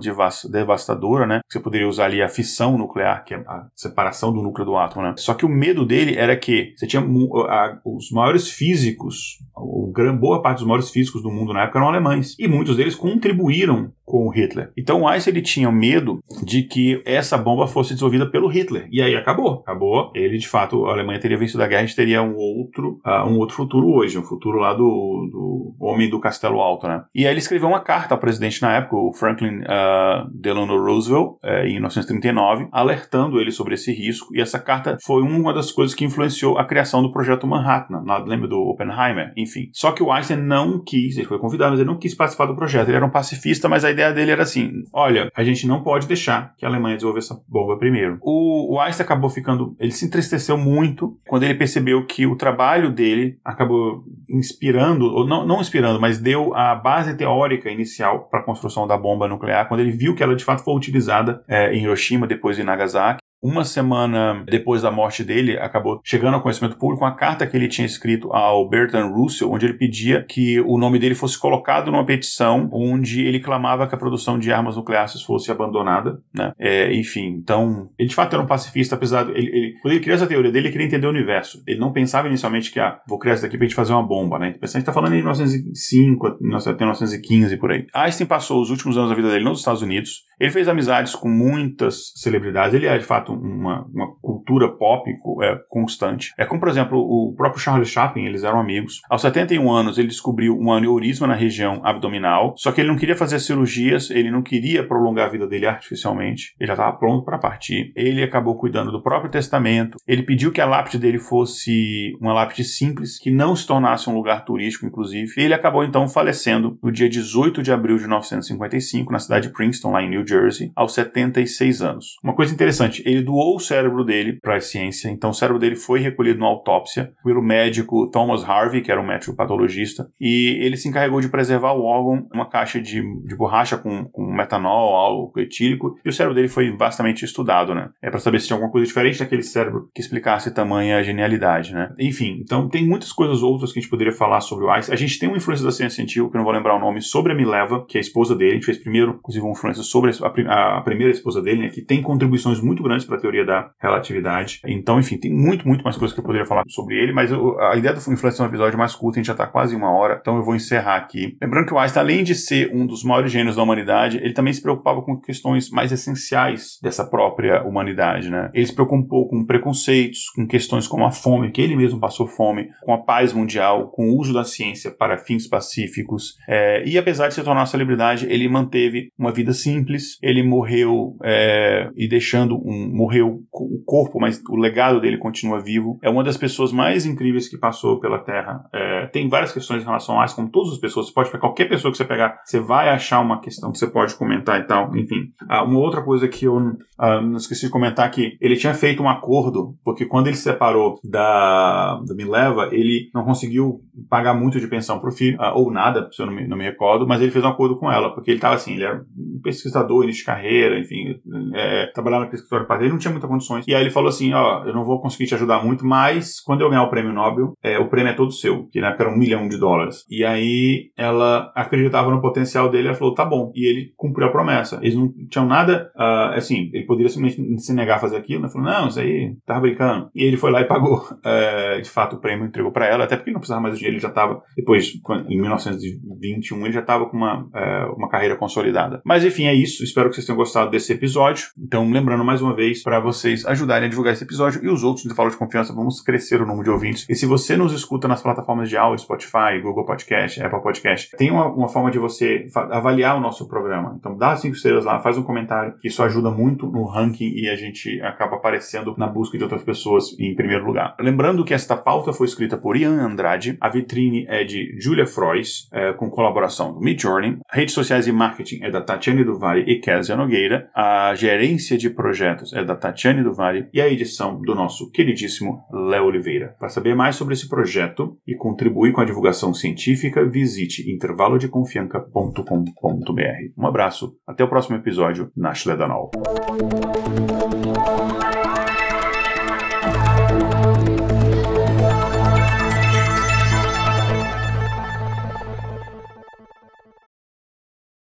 [0.49, 1.41] devastadora, né?
[1.47, 5.05] Você poderia usar ali a fissão nuclear, que é a separação do núcleo do átomo,
[5.05, 5.13] né?
[5.17, 10.41] Só que o medo dele era que você tinha a, os maiores físicos, o boa
[10.41, 14.27] parte dos maiores físicos do mundo na época eram alemães, e muitos deles contribuíram com
[14.27, 14.71] o Hitler.
[14.77, 18.87] Então o Einstein ele tinha medo de que essa bomba fosse desenvolvida pelo Hitler.
[18.91, 19.61] E aí acabou.
[19.61, 20.11] Acabou.
[20.13, 23.27] Ele, de fato, a Alemanha teria vencido a guerra, a gente teria um outro, uh,
[23.27, 27.03] um outro futuro hoje, um futuro lá do, do homem do Castelo Alto, né?
[27.15, 31.37] E aí ele escreveu uma carta ao presidente na época, o Franklin uh, Delano Roosevelt,
[31.43, 34.35] uh, em 1939, alertando ele sobre esse risco.
[34.35, 38.47] E essa carta foi uma das coisas que influenciou a criação do projeto Manhattan, lembra
[38.47, 39.31] do Oppenheimer?
[39.37, 39.69] Enfim.
[39.71, 42.55] Só que o Einstein não quis, ele foi convidado, mas ele não quis participar do
[42.55, 42.82] projeto.
[42.89, 46.07] Ele era um pacifista, mas a ideia dele era assim: olha, a gente não pode
[46.07, 48.17] deixar que a Alemanha desenvolva essa bomba primeiro.
[48.21, 49.75] O, o Einstein acabou ficando.
[49.79, 55.45] Ele se entristeceu muito quando ele percebeu que o trabalho dele acabou inspirando, ou não,
[55.45, 59.81] não inspirando, mas deu a base teórica inicial para a construção da bomba nuclear, quando
[59.81, 63.65] ele viu que ela de fato foi utilizada é, em Hiroshima, depois em Nagasaki uma
[63.65, 67.85] semana depois da morte dele, acabou chegando ao conhecimento público uma carta que ele tinha
[67.85, 72.69] escrito ao Bertrand Russell, onde ele pedia que o nome dele fosse colocado numa petição
[72.71, 76.53] onde ele clamava que a produção de armas nucleares fosse abandonada, né?
[76.57, 80.01] É, enfim, então, ele de fato era um pacifista, apesar de, ele, ele, quando ele
[80.01, 81.61] criou essa teoria dele, ele queria entender o universo.
[81.67, 84.39] Ele não pensava inicialmente que, ah, vou criar isso daqui pra gente fazer uma bomba,
[84.39, 84.55] né?
[84.61, 87.85] A gente tá falando em 1905, até 1915, por aí.
[87.93, 91.29] Einstein passou os últimos anos da vida dele nos Estados Unidos, ele fez amizades com
[91.29, 95.09] muitas celebridades, ele é de fato uma, uma cultura pop
[95.41, 96.33] é, constante.
[96.37, 98.99] É como, por exemplo, o próprio Charles Chaplin, eles eram amigos.
[99.09, 103.15] Aos 71 anos, ele descobriu um aneurisma na região abdominal, só que ele não queria
[103.15, 107.37] fazer cirurgias, ele não queria prolongar a vida dele artificialmente, ele já estava pronto para
[107.37, 107.93] partir.
[107.95, 112.65] Ele acabou cuidando do próprio testamento, ele pediu que a lápide dele fosse uma lápide
[112.65, 115.31] simples, que não se tornasse um lugar turístico, inclusive.
[115.37, 119.91] Ele acabou então falecendo no dia 18 de abril de 1955, na cidade de Princeton,
[119.91, 120.32] lá em New Jersey.
[120.33, 122.17] Jersey aos 76 anos.
[122.23, 125.75] Uma coisa interessante, ele doou o cérebro dele para a ciência, então o cérebro dele
[125.75, 130.77] foi recolhido na autópsia pelo médico Thomas Harvey, que era um médico patologista, e ele
[130.77, 135.39] se encarregou de preservar o órgão uma caixa de, de borracha com, com metanol, álcool
[135.39, 137.89] etílico, e o cérebro dele foi bastante estudado, né?
[138.01, 141.93] É para saber se tinha alguma coisa diferente daquele cérebro que explicasse tamanha genialidade, né?
[141.99, 144.93] Enfim, então tem muitas coisas outras que a gente poderia falar sobre o Einstein.
[144.93, 147.01] A gente tem uma influência da ciência científica, que eu não vou lembrar o nome,
[147.01, 148.51] sobre a Mileva, que é a esposa dele.
[148.51, 151.81] A gente fez primeiro, inclusive, uma influência sobre a, a primeira esposa dele, né, que
[151.81, 154.59] tem contribuições muito grandes para a teoria da relatividade.
[154.65, 157.59] Então, enfim, tem muito, muito mais coisas que eu poderia falar sobre ele, mas eu,
[157.59, 159.91] a ideia do influência é um episódio mais curto, a gente já está quase uma
[159.91, 161.37] hora, então eu vou encerrar aqui.
[161.41, 164.53] Lembrando que o Einstein, além de ser um dos maiores gênios da humanidade, ele também
[164.53, 168.49] se preocupava com questões mais essenciais dessa própria humanidade, né?
[168.53, 172.69] Ele se preocupou com preconceitos, com questões como a fome, que ele mesmo passou fome,
[172.83, 176.35] com a paz mundial, com o uso da ciência para fins pacíficos.
[176.47, 181.15] É, e apesar de se tornar uma celebridade, ele manteve uma vida simples, ele morreu
[181.23, 182.89] é, e deixando um.
[182.93, 185.99] morreu o corpo, mas o legado dele continua vivo.
[186.01, 188.65] É uma das pessoas mais incríveis que passou pela Terra.
[188.73, 191.07] É, tem várias questões em relação a isso, como todas as pessoas.
[191.07, 193.87] Você pode pegar qualquer pessoa que você pegar, você vai achar uma questão que você
[193.87, 194.95] pode comentar e tal.
[194.95, 195.31] Enfim.
[195.49, 196.59] Ah, uma outra coisa que eu
[196.97, 200.43] ah, não esqueci de comentar que ele tinha feito um acordo, porque quando ele se
[200.43, 205.71] separou da, da Mileva, ele não conseguiu pagar muito de pensão pro filho, ah, ou
[205.71, 208.13] nada, se eu não me, não me recordo, mas ele fez um acordo com ela,
[208.13, 211.19] porque ele estava assim, ele era um pesquisador, início de carreira enfim,
[211.53, 213.65] é, trabalhar naquele escritório ele não tinha muitas condições.
[213.67, 216.61] E aí ele falou assim: ó, eu não vou conseguir te ajudar muito, mas quando
[216.61, 219.13] eu ganhar o prêmio Nobel, é, o prêmio é todo seu, que na época era
[219.13, 220.05] um milhão de dólares.
[220.09, 223.51] E aí ela acreditava no potencial dele, ela falou: tá bom.
[223.55, 224.79] E ele cumpriu a promessa.
[224.81, 228.49] Eles não tinham nada, uh, assim, ele poderia simplesmente se negar a fazer aquilo, né?
[228.49, 230.09] Falou: não, isso aí, tava brincando.
[230.15, 233.15] E ele foi lá e pagou, uh, de fato, o prêmio, entregou para ela, até
[233.15, 234.93] porque não precisava mais do dinheiro, ele já estava, depois,
[235.27, 239.01] em 1921, ele já estava com uma, uh, uma carreira consolidada.
[239.05, 239.82] Mas enfim, é isso.
[239.83, 241.47] Espero que vocês tenham gostado desse episódio.
[241.57, 245.05] Então, lembrando mais uma vez para vocês ajudarem a divulgar esse episódio e os outros
[245.05, 247.05] de Fala de Confiança, vamos crescer o número de ouvintes.
[247.09, 251.31] E se você nos escuta nas plataformas de áudio, Spotify, Google Podcast, Apple Podcast, tem
[251.31, 253.95] uma, uma forma de você avaliar o nosso programa.
[253.99, 257.49] Então, dá cinco estrelas lá, faz um comentário, que isso ajuda muito no ranking e
[257.49, 260.95] a gente acaba aparecendo na busca de outras pessoas em primeiro lugar.
[260.99, 265.67] Lembrando que esta pauta foi escrita por Ian Andrade, a vitrine é de Julia Frois,
[265.71, 270.15] é, com colaboração do Midjourney, redes sociais e marketing é da Tatiane Duvari e Kézia
[270.15, 274.91] Nogueira, a gerência de projetos é da Tatiane do Vale e a edição do nosso
[274.91, 276.55] queridíssimo Léo Oliveira.
[276.59, 283.53] Para saber mais sobre esse projeto e contribuir com a divulgação científica, visite intervalodeconfianca.com.br.
[283.57, 286.11] Um abraço, até o próximo episódio na Schledanol.